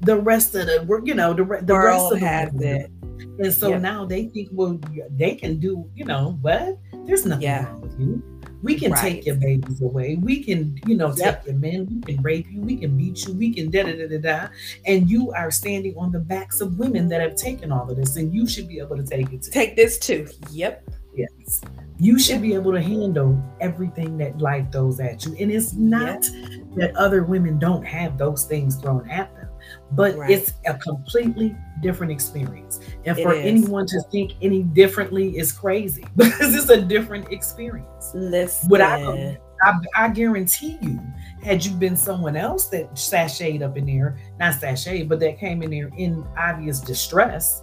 [0.00, 2.90] the rest of the you know the, the rest of the has it.
[3.38, 3.82] And so yep.
[3.82, 4.78] now they think, well,
[5.10, 6.78] they can do, you know, what?
[7.06, 7.66] There's nothing yeah.
[7.66, 8.22] wrong with you.
[8.62, 9.00] We can right.
[9.00, 10.16] take your babies away.
[10.16, 11.44] We can, you know, yep.
[11.44, 11.86] take your men.
[11.86, 12.60] We can rape you.
[12.60, 13.34] We can beat you.
[13.34, 14.48] We can da da da da da.
[14.86, 18.16] And you are standing on the backs of women that have taken all of this,
[18.16, 19.42] and you should be able to take it.
[19.42, 19.50] Too.
[19.50, 20.26] Take this too.
[20.50, 20.88] Yep.
[21.14, 21.60] Yes.
[21.98, 25.36] You should be able to handle everything that life throws at you.
[25.38, 26.60] And it's not yep.
[26.76, 29.45] that other women don't have those things thrown at them
[29.92, 30.30] but right.
[30.30, 32.80] it's a completely different experience.
[33.04, 38.10] And for anyone to think any differently is crazy because it's a different experience.
[38.14, 38.68] Listen.
[38.68, 41.00] What I, I, I, guarantee you,
[41.42, 45.62] had you been someone else that sashayed up in there, not sashayed, but that came
[45.62, 47.62] in there in obvious distress,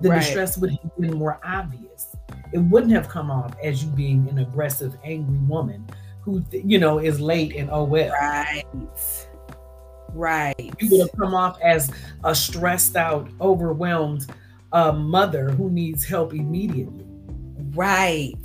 [0.00, 0.20] the Right.
[0.20, 2.16] distress would have been more obvious.
[2.52, 5.86] It wouldn't have come off as you being an aggressive, angry woman
[6.20, 8.12] who, you know, is late and oh well.
[8.12, 8.64] Right.
[10.12, 10.72] Right.
[10.80, 11.90] You would have come off as
[12.24, 14.26] a stressed out, overwhelmed
[14.72, 17.06] uh, mother who needs help immediately.
[17.74, 18.36] Right.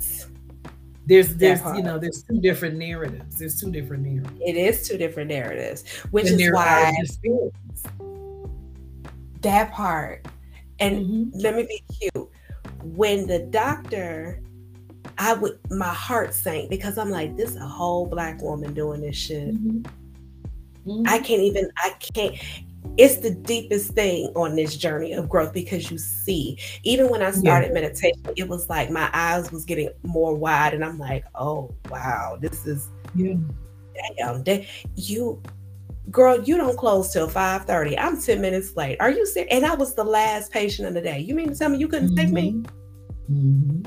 [1.06, 3.38] There's, there's, you know, there's two different narratives.
[3.38, 4.40] There's two different narratives.
[4.44, 6.92] It is two different narratives, which And is why
[9.40, 10.26] that part.
[10.80, 11.42] And Mhm.
[11.42, 12.28] let me be cute.
[12.84, 14.42] When the doctor,
[15.16, 19.16] I would my heart sank because I'm like, this a whole black woman doing this
[19.16, 19.54] shit.
[19.54, 19.86] Mhm.
[20.88, 21.06] Mhm.
[21.06, 22.34] I can't even, I can't.
[22.96, 27.30] It's the deepest thing on this journey of growth because you see, even when I
[27.30, 31.74] started meditation, it was like my eyes was getting more wide, and I'm like, oh
[31.90, 33.34] wow, this is yeah.
[34.16, 34.42] damn.
[34.44, 34.64] That
[34.96, 35.40] you,
[36.10, 37.96] girl, you don't close till five thirty.
[37.96, 38.96] I'm ten minutes late.
[39.00, 39.52] Are you serious?
[39.52, 41.20] And I was the last patient of the day.
[41.20, 42.62] You mean to tell me you couldn't take me?
[43.30, 43.86] Mhm.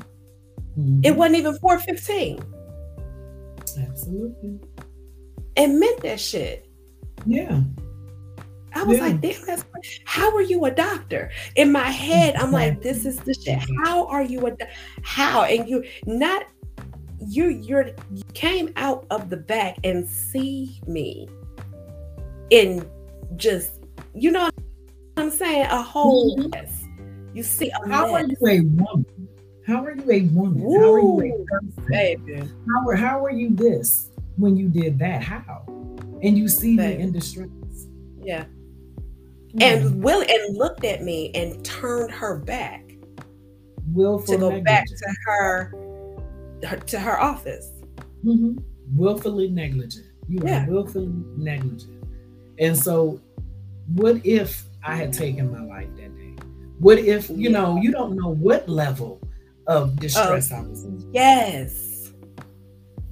[0.77, 1.05] Mhm.
[1.05, 2.39] It wasn't even four fifteen,
[3.77, 4.59] Absolutely.
[5.57, 6.67] and meant that shit.
[7.25, 7.61] Yeah.
[8.73, 9.07] I was Yeah.
[9.07, 9.65] like, damn, that's
[10.05, 11.29] how are you a doctor?
[11.55, 13.59] In my head, I'm like, this is the shit.
[13.83, 14.65] How are you a do-
[15.03, 15.43] how?
[15.43, 16.45] And you not
[17.27, 21.27] you you're you came out of the back and see me
[22.49, 22.89] in
[23.35, 23.71] just
[24.15, 24.53] you know what
[25.17, 26.49] I'm saying a whole mm-hmm.
[26.49, 26.83] mess.
[27.33, 29.05] You see How are you a woman?
[29.67, 30.61] How are you a woman?
[30.61, 31.85] How are you a person?
[31.89, 32.49] baby.
[32.67, 34.10] How are, how are you this
[34.41, 35.23] when you did that?
[35.23, 35.63] How?
[36.23, 37.03] And you see me Baby.
[37.03, 37.49] in distress.
[38.21, 38.45] Yeah.
[39.53, 39.65] Yeah.
[39.67, 42.83] And Will and looked at me and turned her back
[43.93, 45.73] willful to go back to her,
[46.65, 47.69] her to her office.
[48.23, 48.61] Mhm.
[48.95, 50.05] willfully negligent.
[50.27, 50.65] You Yeah.
[50.65, 52.03] are willfully negligent.
[52.59, 53.19] And so,
[53.95, 56.35] what if I had taken my life that day?
[56.79, 57.49] What if, you Yeah.
[57.51, 59.21] know, you don't know what level
[59.67, 61.90] of distress I was in, Yes.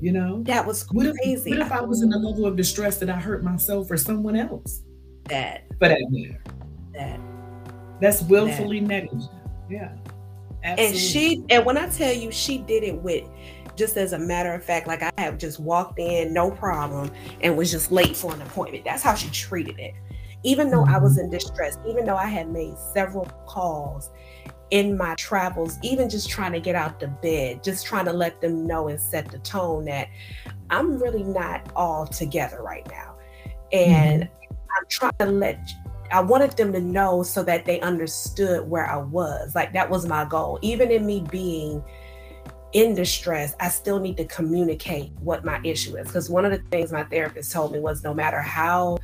[0.01, 0.43] You know?
[0.43, 1.51] That was What if, crazy.
[1.51, 4.35] what if I was in a level of distress that I hurt myself or someone
[4.35, 4.83] else
[5.25, 6.41] that But that matter?
[6.93, 7.19] that
[8.01, 9.29] That's willfully negligent.
[9.69, 9.95] Yeah.
[10.63, 13.27] and she and when I tell you she did it with
[13.75, 17.55] just as a matter of fact, like I have just walked in, no problem, and
[17.55, 18.83] was just late for an appointment.
[18.83, 19.93] That's how she treated it.
[20.43, 21.25] Even though I was Mm-hmm.
[21.25, 24.09] in distress, even though I had made several calls
[24.71, 28.39] in my travels, even just trying to get out the bed, just trying to let
[28.41, 30.07] them know and set the tone that
[30.69, 33.15] I'm really not all together right now.
[33.71, 34.55] And mm-hmm.
[34.77, 35.59] I'm trying to let
[36.11, 39.53] I wanted them to know so that they understood where I was.
[39.53, 40.57] Like that was my goal.
[40.61, 41.83] Even in me being
[42.73, 46.07] in distress, I still need to communicate what my issue is.
[46.07, 48.97] Because one of the things my therapist told me was no matter how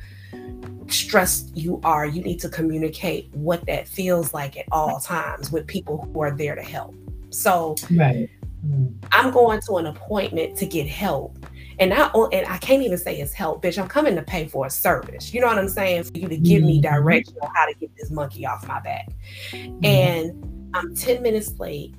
[0.88, 5.66] stressed you are, you need to communicate what that feels like at all times with
[5.66, 6.94] people who are there to help.
[7.30, 8.28] So right.
[8.66, 8.94] Mm.
[9.12, 11.38] I'm going to an appointment to get help.
[11.78, 13.78] And I and I can't even say it's help, bitch.
[13.80, 15.34] I'm coming to pay for a service.
[15.34, 16.04] You know what I'm saying?
[16.04, 16.82] For you to give me Mhm.
[16.82, 19.08] direction on how to get this monkey off my back.
[19.50, 19.84] Mm-hmm.
[19.84, 21.94] And I'm 10 minutes late.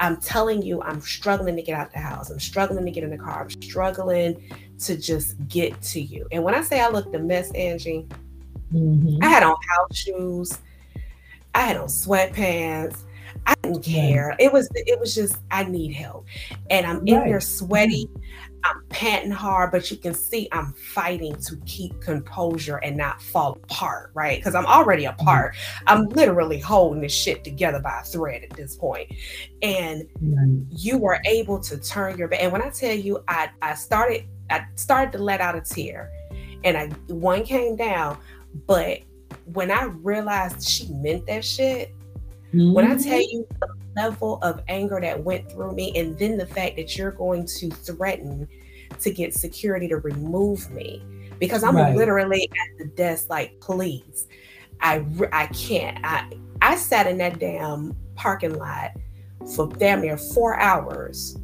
[0.00, 2.28] I'm telling you, I'm struggling to get out the house.
[2.28, 3.42] I'm struggling to get in the car.
[3.42, 4.42] I'm struggling
[4.80, 6.26] to just get to you.
[6.32, 8.06] And when I say I looked a mess, Angie,
[8.74, 9.18] Mhm.
[9.22, 10.58] I had on house shoes.
[11.54, 12.98] I had on sweatpants.
[13.46, 14.34] I didn't care.
[14.38, 16.26] It was it was just I need help.
[16.70, 17.26] And I'm in Right.
[17.28, 18.08] there sweaty.
[18.66, 23.58] I'm panting hard, but you can see I'm fighting to keep composure and not fall
[23.64, 24.38] apart, right?
[24.38, 25.54] Because I'm already apart.
[25.86, 29.12] I'm literally holding this shit together by a thread at this point.
[29.60, 30.62] And Right.
[30.70, 32.42] you were able to turn your back.
[32.42, 36.10] And when I tell you, I I started I started to let out a tear,
[36.64, 38.16] and I one came down,
[38.66, 39.00] but
[39.46, 41.90] when I realized she meant that shit,
[42.52, 43.04] when I Mhm.
[43.04, 46.96] tell you the level of anger that went through me, and then the fact that
[46.96, 48.48] you're going to threaten
[49.00, 51.02] to get security to remove me
[51.38, 51.94] because I'm Right.
[51.96, 54.26] literally at the desk, like, please,
[54.80, 55.98] I I can't.
[56.04, 56.24] I
[56.62, 58.92] I sat in that damn parking lot
[59.54, 61.36] for damn near four hours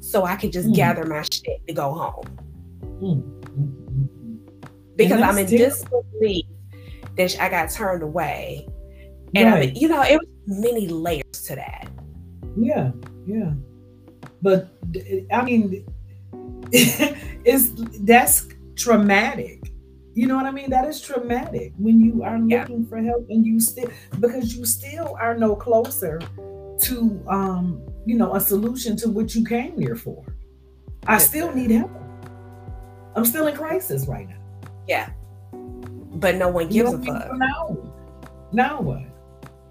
[0.00, 0.74] so I could just Mm.
[0.74, 2.38] gather my shit to go home
[3.00, 3.85] mm.
[4.96, 6.46] Because I'm in disbelief
[7.16, 8.66] that I got turned away.
[9.34, 11.88] And I mean, you know, it was many layers to that.
[12.56, 12.92] Yeah,
[13.26, 13.52] yeah.
[14.42, 14.68] But
[15.32, 15.86] I mean,
[16.72, 19.72] it's that's traumatic.
[20.14, 20.70] You know what I mean?
[20.70, 22.60] That is traumatic when you are Yeah.
[22.62, 23.90] looking for help and you still
[24.20, 26.18] because you still are no closer
[26.78, 30.24] to um, you know, a solution to what you came here for.
[31.06, 31.90] I still need help.
[33.14, 34.36] I'm still in crisis right now.
[35.52, 37.14] But no one gives a what I mean?
[37.20, 37.28] fuck.
[37.28, 37.76] So Now,
[38.52, 39.02] now what?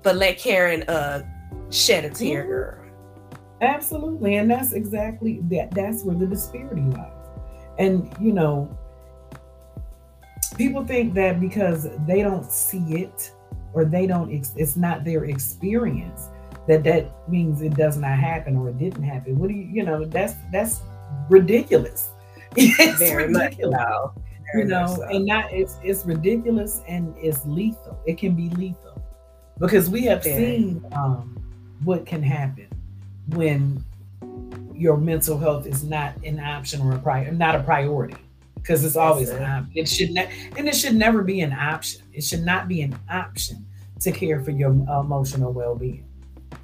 [0.03, 1.23] but let Karen uh
[1.71, 2.47] shed a tear, Mhm.
[2.47, 2.81] girl.
[3.61, 4.35] Absolutely.
[4.35, 7.11] And that's exactly that that's where the disparity lies.
[7.79, 8.69] And you know,
[10.57, 13.31] people think that because they don't see it
[13.73, 16.29] or they don't ex- it's not their experience
[16.67, 19.37] that that means it does not happen or it didn't happen.
[19.39, 20.81] What do you you know, that's that's
[21.29, 22.11] ridiculous.
[22.57, 24.11] It's Very much ridiculous.
[24.53, 27.99] You know, and not it's it's ridiculous and it's lethal.
[28.05, 29.01] It can be lethal
[29.59, 31.37] because we have seen um,
[31.83, 32.67] what can happen
[33.29, 33.83] when
[34.73, 38.17] your mental health is not an option or a pri- not a priority
[38.55, 39.71] because it's always an option.
[39.75, 40.27] It should not,
[40.57, 42.01] and it should never be an option.
[42.13, 43.65] It should not be an option
[44.01, 46.05] to care for your emotional well being.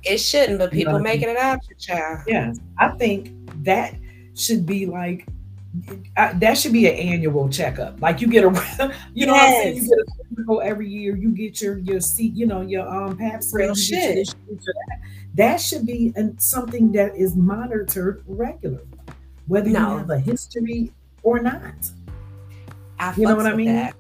[0.04, 2.20] it shouldn't, but You know people what I make it an option, child.
[2.28, 3.32] Yes, I think
[3.64, 3.96] that
[4.36, 5.26] should be like
[6.18, 8.02] I, that should be an annual checkup.
[8.02, 8.48] Like you get a,
[9.14, 9.76] you know what I'm saying?
[9.78, 9.90] You Yes.
[9.90, 11.16] get a physical every year.
[11.16, 13.68] You get your your seat, you know, your um pap smear.
[13.68, 14.16] Real you get your shit.
[14.16, 15.00] this, you get your that.
[15.36, 18.86] That should be an, something that is monitored regularly,
[19.48, 19.92] whether No.
[19.94, 20.92] you have a history
[21.24, 21.74] or not.
[23.00, 23.68] I You know what I mean?
[23.68, 23.96] That.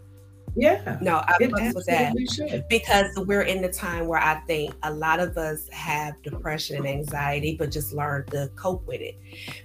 [0.55, 2.13] Yeah, No, I fucks with that.
[2.33, 2.65] should.
[2.67, 6.87] because we're in the time where I think a lot of us have depression and
[6.87, 9.17] anxiety, but just learn to cope with it,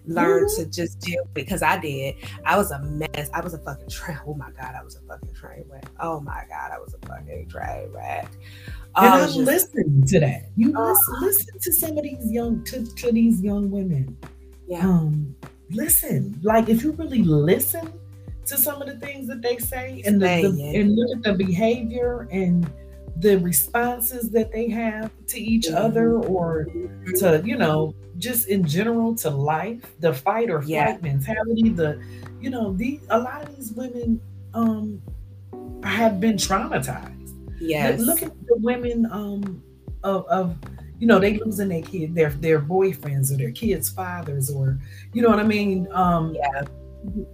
[0.07, 0.57] learn Mhm.
[0.57, 1.25] to just deal.
[1.35, 2.15] Because I did,
[2.45, 3.29] I was a mess.
[3.35, 4.19] I was a fucking train.
[4.27, 5.87] Oh my god, I was a fucking train wreck.
[5.99, 8.31] Oh my god, I was a fucking train wreck.
[8.95, 10.51] And I I just- listen to that.
[10.57, 14.17] You Uh, listen, listen to some of these young to, to these young women.
[14.69, 15.35] yeah, um
[15.73, 17.93] listen like if you really listen
[18.47, 21.35] to some of the things that they say and the, the- and look at the
[21.35, 22.71] behavior and
[23.19, 25.75] the responses that they have to each Mhm.
[25.75, 26.67] other or
[27.17, 30.99] to you know just in general to life the fight or flight Yeah.
[31.03, 31.99] mentality the
[32.41, 34.21] you know the a lot of these women
[34.55, 35.01] um
[35.83, 39.63] have been traumatized yes, Look at the women um
[40.05, 40.57] of, of
[40.99, 44.79] you know they losing their kid their their boyfriends or their kids' fathers or
[45.15, 46.65] you know what I mean um Yeah.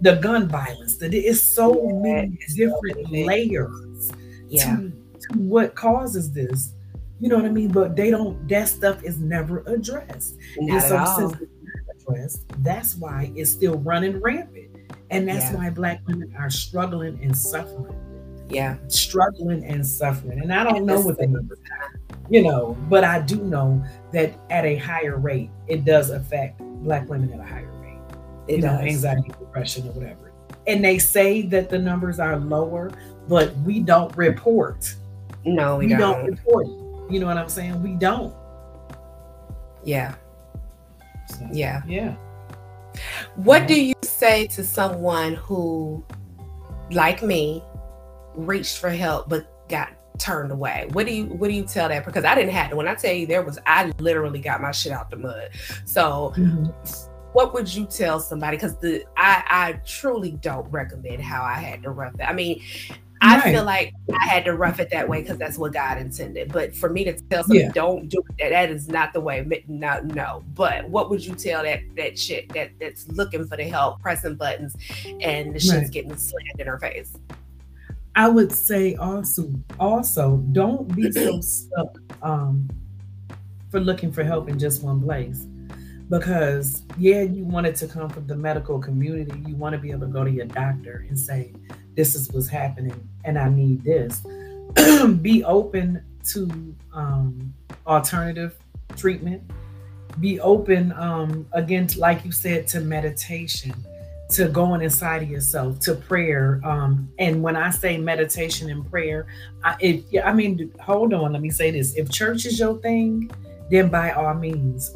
[0.01, 4.11] The gun violence that it's so Yeah, many different layers
[4.49, 6.73] yeah, to, to what causes this
[7.19, 10.95] you know what I mean but they don't that stuff is never addressed and so
[10.97, 11.19] at all.
[11.19, 14.69] since it's not addressed that's why it's still running rampant
[15.09, 15.57] and that's Yeah.
[15.57, 17.95] why black women are struggling and suffering
[18.49, 20.39] Yeah, struggling and suffering.
[20.41, 21.99] And I don't At know what the numbers are,
[22.29, 27.07] you know, but I do know that at a higher rate, it does affect Black
[27.09, 27.72] women at a higher rate.
[28.47, 28.81] It you know, does.
[28.87, 30.31] anxiety, depression, or whatever.
[30.67, 32.91] And they say that the numbers are lower,
[33.27, 34.95] but we don't report.
[35.45, 35.99] No, we, We, don't.
[35.99, 36.25] don't.
[36.25, 36.67] report.
[37.11, 37.81] You know what I'm saying?
[37.83, 38.33] We don't.
[39.83, 40.15] Yeah,
[41.27, 41.81] So, yeah.
[41.85, 42.15] Yeah.
[43.35, 46.05] What do you say to someone who,
[46.91, 47.61] like me,
[48.35, 49.89] reached for help but got
[50.19, 50.87] turned away?
[50.93, 52.05] What do you what do you tell that?
[52.05, 52.75] Because I didn't have to.
[52.77, 55.49] When I tell you there was, I literally got my shit out the mud.
[55.85, 56.73] So Mhm.
[57.33, 58.57] What would you tell somebody?
[58.57, 62.23] Because the I I truly don't recommend how I had to rough it.
[62.23, 62.61] I mean,
[63.21, 63.53] I Right.
[63.55, 66.51] feel like I had to rough it that way because that's what God intended.
[66.51, 67.71] But for me to tell somebody Yeah.
[67.73, 69.45] don't do it, that, that is not the way.
[69.67, 70.43] No, no.
[70.55, 74.35] But what would you tell that that shit that that's looking for the help, pressing
[74.35, 74.75] buttons,
[75.21, 75.91] and the shit's Right.
[75.91, 77.13] getting slammed in her face?
[78.15, 82.69] I would say also, also don't be so stuck um,
[83.71, 85.47] for looking for help in just one place.
[86.13, 89.33] Because yeah, you want it to come from the medical community.
[89.47, 91.53] You want to be able to go to your doctor and say,
[91.95, 94.21] "This is what's happening, and I need this."
[95.23, 96.03] be open
[96.33, 97.51] to um,
[97.87, 98.55] alternative
[98.95, 99.41] treatment.
[100.19, 103.73] Be open, um, again, like you said, to meditation
[104.29, 109.27] to going inside of yourself to prayer um and when i say meditation and prayer
[109.63, 113.29] i if i mean hold on let me say this if church is your thing
[113.69, 114.95] then by all means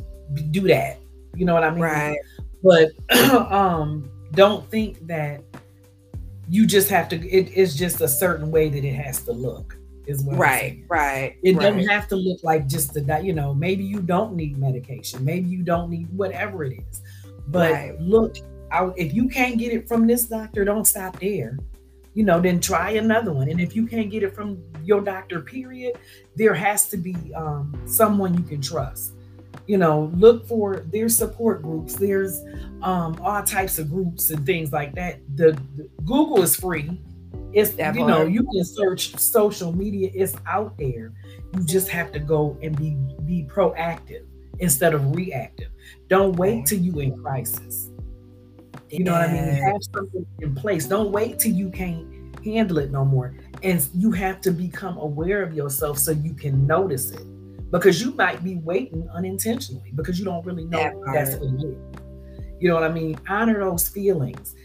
[0.50, 0.98] do that
[1.38, 2.18] you know what i mean Right.
[2.64, 2.90] but
[3.52, 5.42] um don't think that
[6.50, 9.78] you just have to it is just a certain way that it has to look
[10.08, 11.36] is what Right, right.
[11.44, 11.64] It right.
[11.64, 15.50] doesn't have to look like just the you know maybe you don't need medication, maybe
[15.50, 17.02] you don't need whatever it is.
[17.50, 18.00] But Right.
[18.02, 18.38] look
[18.72, 21.58] out if you can't get it from this doctor, don't stop there.
[22.14, 23.50] You know, then try another one.
[23.50, 25.98] And if you can't get it from your doctor, period,
[26.36, 29.12] there has to be um, someone you can trust.
[29.66, 31.96] You know, look for there's support groups.
[31.96, 32.42] There's
[32.82, 35.20] um, all types of groups and things like that.
[35.36, 37.02] The, the Google is free.
[37.54, 40.12] It's That you know you can search social media.
[40.14, 41.14] It's out there.
[41.54, 44.26] You just have to go and be be proactive
[44.60, 45.70] instead of reactive.
[46.08, 47.90] Don't wait till you in crisis.
[48.90, 49.56] You know what I mean?
[49.56, 50.86] Have something in place.
[50.86, 52.06] Don't wait till you can't
[52.46, 53.36] handle it no more.
[53.64, 57.26] And you have to become aware of yourself so you can notice it.
[57.72, 61.68] Because you might be waiting unintentionally because you don't really know that that's what it
[61.68, 61.78] is.
[62.60, 63.20] You know what I mean?
[63.30, 64.56] Honor those feelings.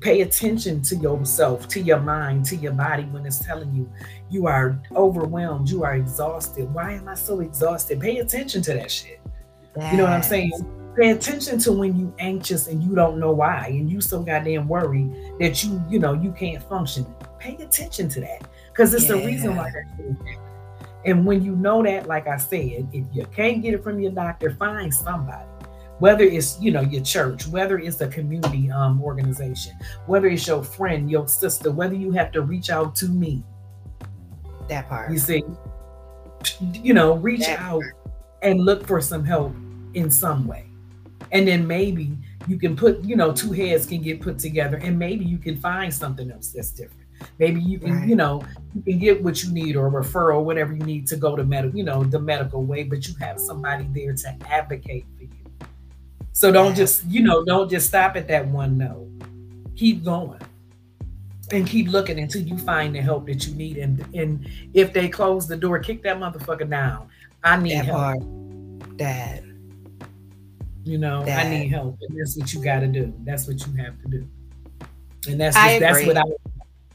[0.00, 3.90] Pay attention to yourself, to your mind, to your body when it's telling you
[4.30, 6.72] you are overwhelmed, you are exhausted.
[6.72, 8.00] Why am I so exhausted?
[8.00, 9.20] Pay attention to that shit.
[9.76, 10.52] You know what I'm saying?
[10.96, 14.68] Pay attention to when you anxious and you don't know why, and you so goddamn
[14.68, 17.04] worried that you, you know, you can't function.
[17.40, 19.16] Pay attention to that because it's yeah.
[19.16, 20.44] the reason why that
[21.06, 24.12] And when you know that, like I said, if you can't get it from your
[24.12, 25.48] doctor, find somebody.
[25.98, 30.64] Whether it's you know your church whether it's a community um, organization whether it's your
[30.64, 33.44] friend your sister whether you have to reach out to me.
[34.68, 35.12] That part.
[35.12, 35.44] You see?
[36.60, 37.94] You know reach that out part.
[38.42, 39.54] and look for some help
[39.94, 40.66] in some way.
[41.30, 44.98] And then maybe you can put you know two heads can get put together and
[44.98, 47.03] maybe you can find something else that's different
[47.38, 48.08] maybe you can right.
[48.08, 48.42] you know
[48.74, 51.44] you can get what you need or a referral whatever you need to go to
[51.44, 55.30] medical you know the medical way but you have somebody there to advocate for you
[56.34, 59.08] so don't just, you know, don't just stop at that one no.
[59.76, 60.40] Keep going
[61.52, 63.78] and keep looking until you find the help that you need.
[63.78, 67.08] And and if they close the door, kick that motherfucker down.
[67.44, 67.98] I need that help.
[67.98, 69.44] Part, Dad.
[70.82, 71.46] You know, Dad.
[71.46, 71.98] I need help.
[72.02, 73.14] And that's what you gotta do.
[73.20, 74.28] That's what you have to do.
[75.28, 76.24] And that's just, that's what I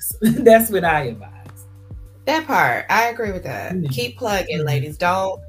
[0.22, 1.36] that's what I advise.
[2.26, 3.74] That part, I agree with that.
[3.74, 3.88] Mm-hmm.
[3.88, 4.68] Keep plugging, mm-hmm.
[4.68, 4.97] ladies.
[4.97, 5.41] Don't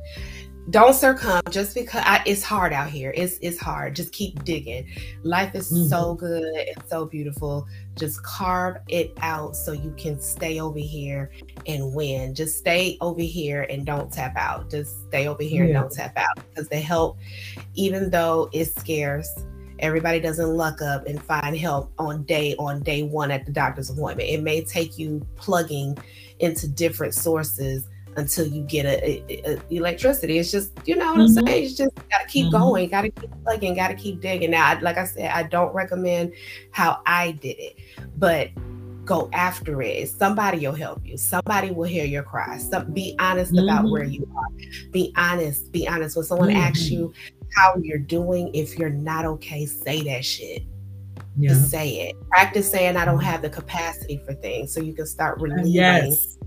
[0.71, 3.13] don't succumb just because I, it's hard out here.
[3.17, 3.97] It's it's hard.
[3.97, 4.87] Just keep digging.
[5.25, 5.89] Life is mm-hmm.
[5.89, 6.45] so good.
[6.55, 7.67] It's so beautiful.
[7.97, 11.33] Just carve it out so you can stay over here
[11.67, 12.35] and win.
[12.35, 14.71] Just stay over here and don't tap out.
[14.71, 15.71] Just stay over here yeah.
[15.71, 17.19] and don't tap out because the help,
[17.75, 19.29] even though it's scarce,
[19.81, 23.91] everybody doesn't luck up and find help on day on day one at the doctor's
[23.91, 24.29] appointment.
[24.29, 25.99] It may take you plugging
[26.39, 30.39] into different sources until you get a, a, a, electricity.
[30.39, 31.39] It's just, you know what mm-hmm.
[31.39, 31.65] I'm saying?
[31.65, 32.57] It's just gotta keep mm-hmm.
[32.57, 34.51] going, gotta keep plugging, gotta keep digging.
[34.51, 36.33] Now, like I said, I don't recommend
[36.73, 37.77] how I did it,
[38.17, 38.51] but
[39.05, 40.09] go after it.
[40.09, 41.17] Somebody will help you.
[41.17, 42.61] Somebody will hear your cry.
[42.93, 43.69] Be honest mm-hmm.
[43.69, 44.91] about where you are.
[44.91, 45.73] Be honest.
[45.73, 46.17] Be honest.
[46.17, 46.95] When someone asks mm-hmm.
[46.95, 47.13] you
[47.55, 50.63] how you're doing, if you're not okay, say that shit.
[51.39, 51.51] Yeah.
[51.51, 52.17] Just say it.
[52.29, 53.25] Practice saying I don't mm-hmm.
[53.25, 55.73] have the capacity for things, so you can start uh, releasing.
[55.73, 56.39] Yes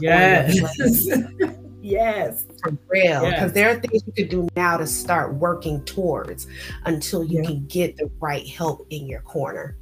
[0.00, 1.08] yes.
[1.80, 2.46] yes.
[2.62, 3.20] For real.
[3.20, 3.52] Because yes.
[3.52, 6.46] there are things you could do now to start working towards
[6.86, 7.48] until you yeah.
[7.48, 9.76] can get the right help in your corner.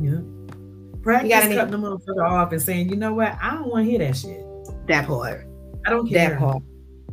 [0.00, 0.20] Yeah.
[1.02, 3.36] Practice cutting them motherfucker off and saying, you know what?
[3.42, 4.44] I don't want to hear that shit.
[4.86, 5.46] That part.
[5.84, 6.30] I don't care.
[6.30, 6.62] That part.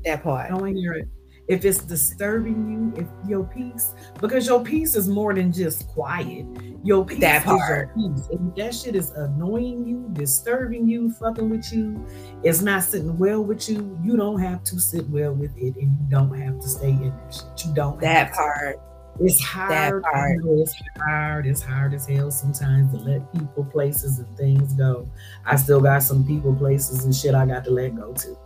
[0.06, 0.46] That part.
[0.46, 1.08] I don't want to hear it
[1.50, 6.46] if it's disturbing you, if your peace, because your peace is more than just quiet.
[6.84, 7.90] Your peace that part.
[7.98, 8.28] is your peace.
[8.32, 12.06] If that shit is annoying you, disturbing you, fucking with you,
[12.44, 15.98] it's not sitting well with you, you don't have to sit well with it and
[15.98, 17.66] you don't have to stay in that shit.
[17.66, 18.76] You don't that part.
[18.76, 19.26] To.
[19.26, 19.72] It's hard.
[19.72, 20.38] That part.
[20.46, 21.48] It's hard.
[21.48, 25.10] It's hard as hell sometimes to let people, places, and things go.
[25.46, 28.38] I still got some people, places, and shit I got to let go to.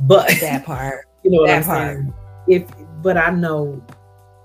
[0.00, 1.06] But that part.
[1.24, 1.96] You know what that I'm part.
[1.98, 2.14] saying?
[2.52, 2.70] If
[3.02, 3.84] but I know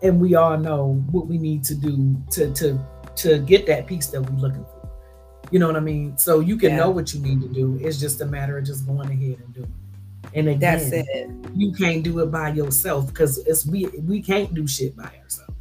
[0.02, 2.80] and we all know what we need to do to to
[3.16, 4.90] to get that peace that we're looking for.
[5.50, 6.18] You know what I mean?
[6.18, 6.78] So you can yeah.
[6.78, 7.80] know what you need to do.
[7.82, 10.30] It's just a matter of just going ahead and doing it.
[10.38, 11.30] And again, that's it.
[11.56, 15.54] You can't do it by yourself because it's we we can't do shit by ourselves.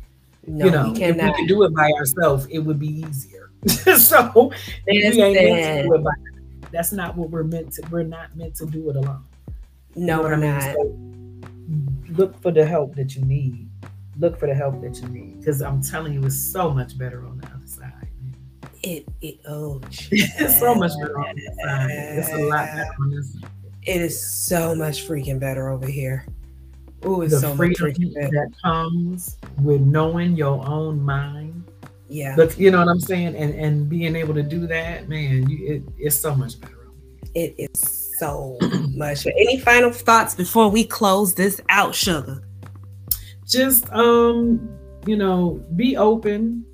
[0.47, 3.51] No, you know, we if we could do it by ourselves, it would be easier.
[3.97, 4.53] so
[4.87, 6.11] we ain't meant to do it by
[6.73, 9.25] that's not what we're meant to we're not meant to do it alone.
[9.95, 10.63] No, you know we're not.
[10.63, 10.99] So
[12.17, 13.69] look for the help that you need.
[14.19, 17.25] Look for the help that you need because I'm telling you, it's so much better
[17.27, 18.09] on the other side.
[18.83, 21.91] It it oh, it's so much better on the other side.
[21.91, 23.33] It's a lot better on this.
[23.35, 23.51] Side.
[23.83, 26.27] It is so much freaking better over here.
[27.03, 28.31] Oh, it's the so much freaking better.
[28.31, 31.65] that comes with knowing your own mind.
[32.09, 35.49] Yeah, but you know what I'm saying, and and being able to do that, man,
[35.51, 36.89] you, it, it's so much better.
[37.35, 38.59] It is so
[38.95, 39.27] much.
[39.27, 42.43] Any final thoughts before we close this out, sugar?
[43.47, 44.69] Just um,
[45.07, 46.65] you know, be open,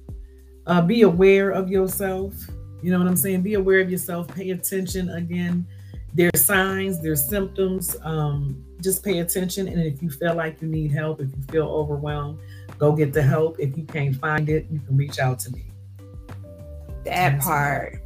[0.66, 2.34] uh, be aware of yourself.
[2.82, 3.42] You know what I'm saying?
[3.42, 4.26] Be aware of yourself.
[4.28, 5.66] Pay attention again.
[6.14, 7.96] There's signs, there's symptoms.
[8.02, 9.68] Um, just pay attention.
[9.68, 12.38] And if you feel like you need help, if you feel overwhelmed,
[12.78, 13.58] go get the help.
[13.58, 15.64] If you can't find it, you can reach out to me.
[17.04, 18.01] That part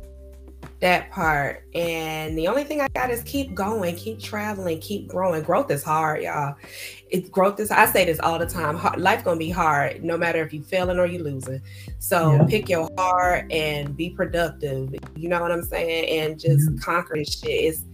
[0.81, 1.65] that part.
[1.75, 5.43] And the only thing I got is keep going, keep traveling, keep growing.
[5.43, 6.55] Growth is hard, y'all.
[7.11, 8.77] It's growth is I say this all the time.
[8.77, 11.61] Hard, life gonna be hard, no matter if you failing or you losing.
[11.99, 12.45] So yeah.
[12.49, 14.95] pick your heart and be productive.
[15.17, 16.21] You know what I'm saying?
[16.21, 16.77] And just yeah.
[16.81, 17.51] conquer this shit.
[17.51, 17.85] It's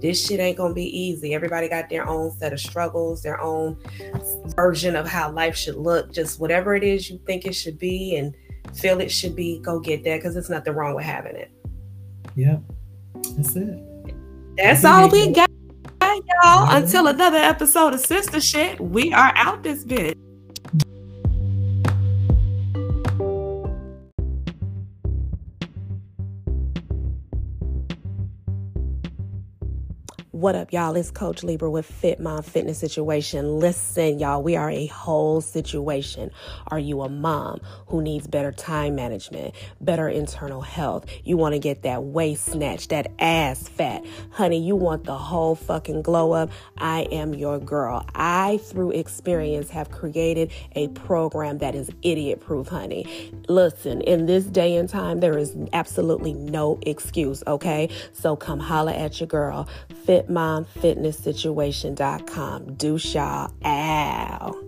[0.00, 1.34] this shit ain't gonna be easy.
[1.34, 3.76] Everybody got their own set of struggles, their own
[4.54, 6.12] version of how life should look.
[6.12, 8.34] Just whatever it is you think it should be and
[8.74, 11.50] feel it should be, go get that because it's nothing wrong with having it.
[12.38, 12.62] Yep.
[13.36, 13.80] That's it.
[14.56, 15.50] That's all we got,
[16.00, 16.70] y'all.
[16.70, 20.16] Until another episode of Sister Shit, we are out this bit.
[30.38, 30.94] What up, y'all?
[30.94, 33.58] It's Coach Libra with Fit Mom Fitness Situation.
[33.58, 36.30] Listen, y'all, we are a whole situation.
[36.68, 41.06] Are you a mom who needs better time management, better internal health?
[41.24, 44.04] You want to get that waist snatch, that ass fat.
[44.30, 46.52] Honey, you want the whole fucking glow up?
[46.76, 48.06] I am your girl.
[48.14, 53.32] I, through experience, have created a program that is idiot proof, honey.
[53.48, 57.88] Listen, in this day and time, there is absolutely no excuse, okay?
[58.12, 59.68] So come holla at your girl.
[60.04, 62.74] Fit fitmomfitnesssituation.com.
[62.74, 63.52] Do y'all.
[63.64, 64.67] Ow.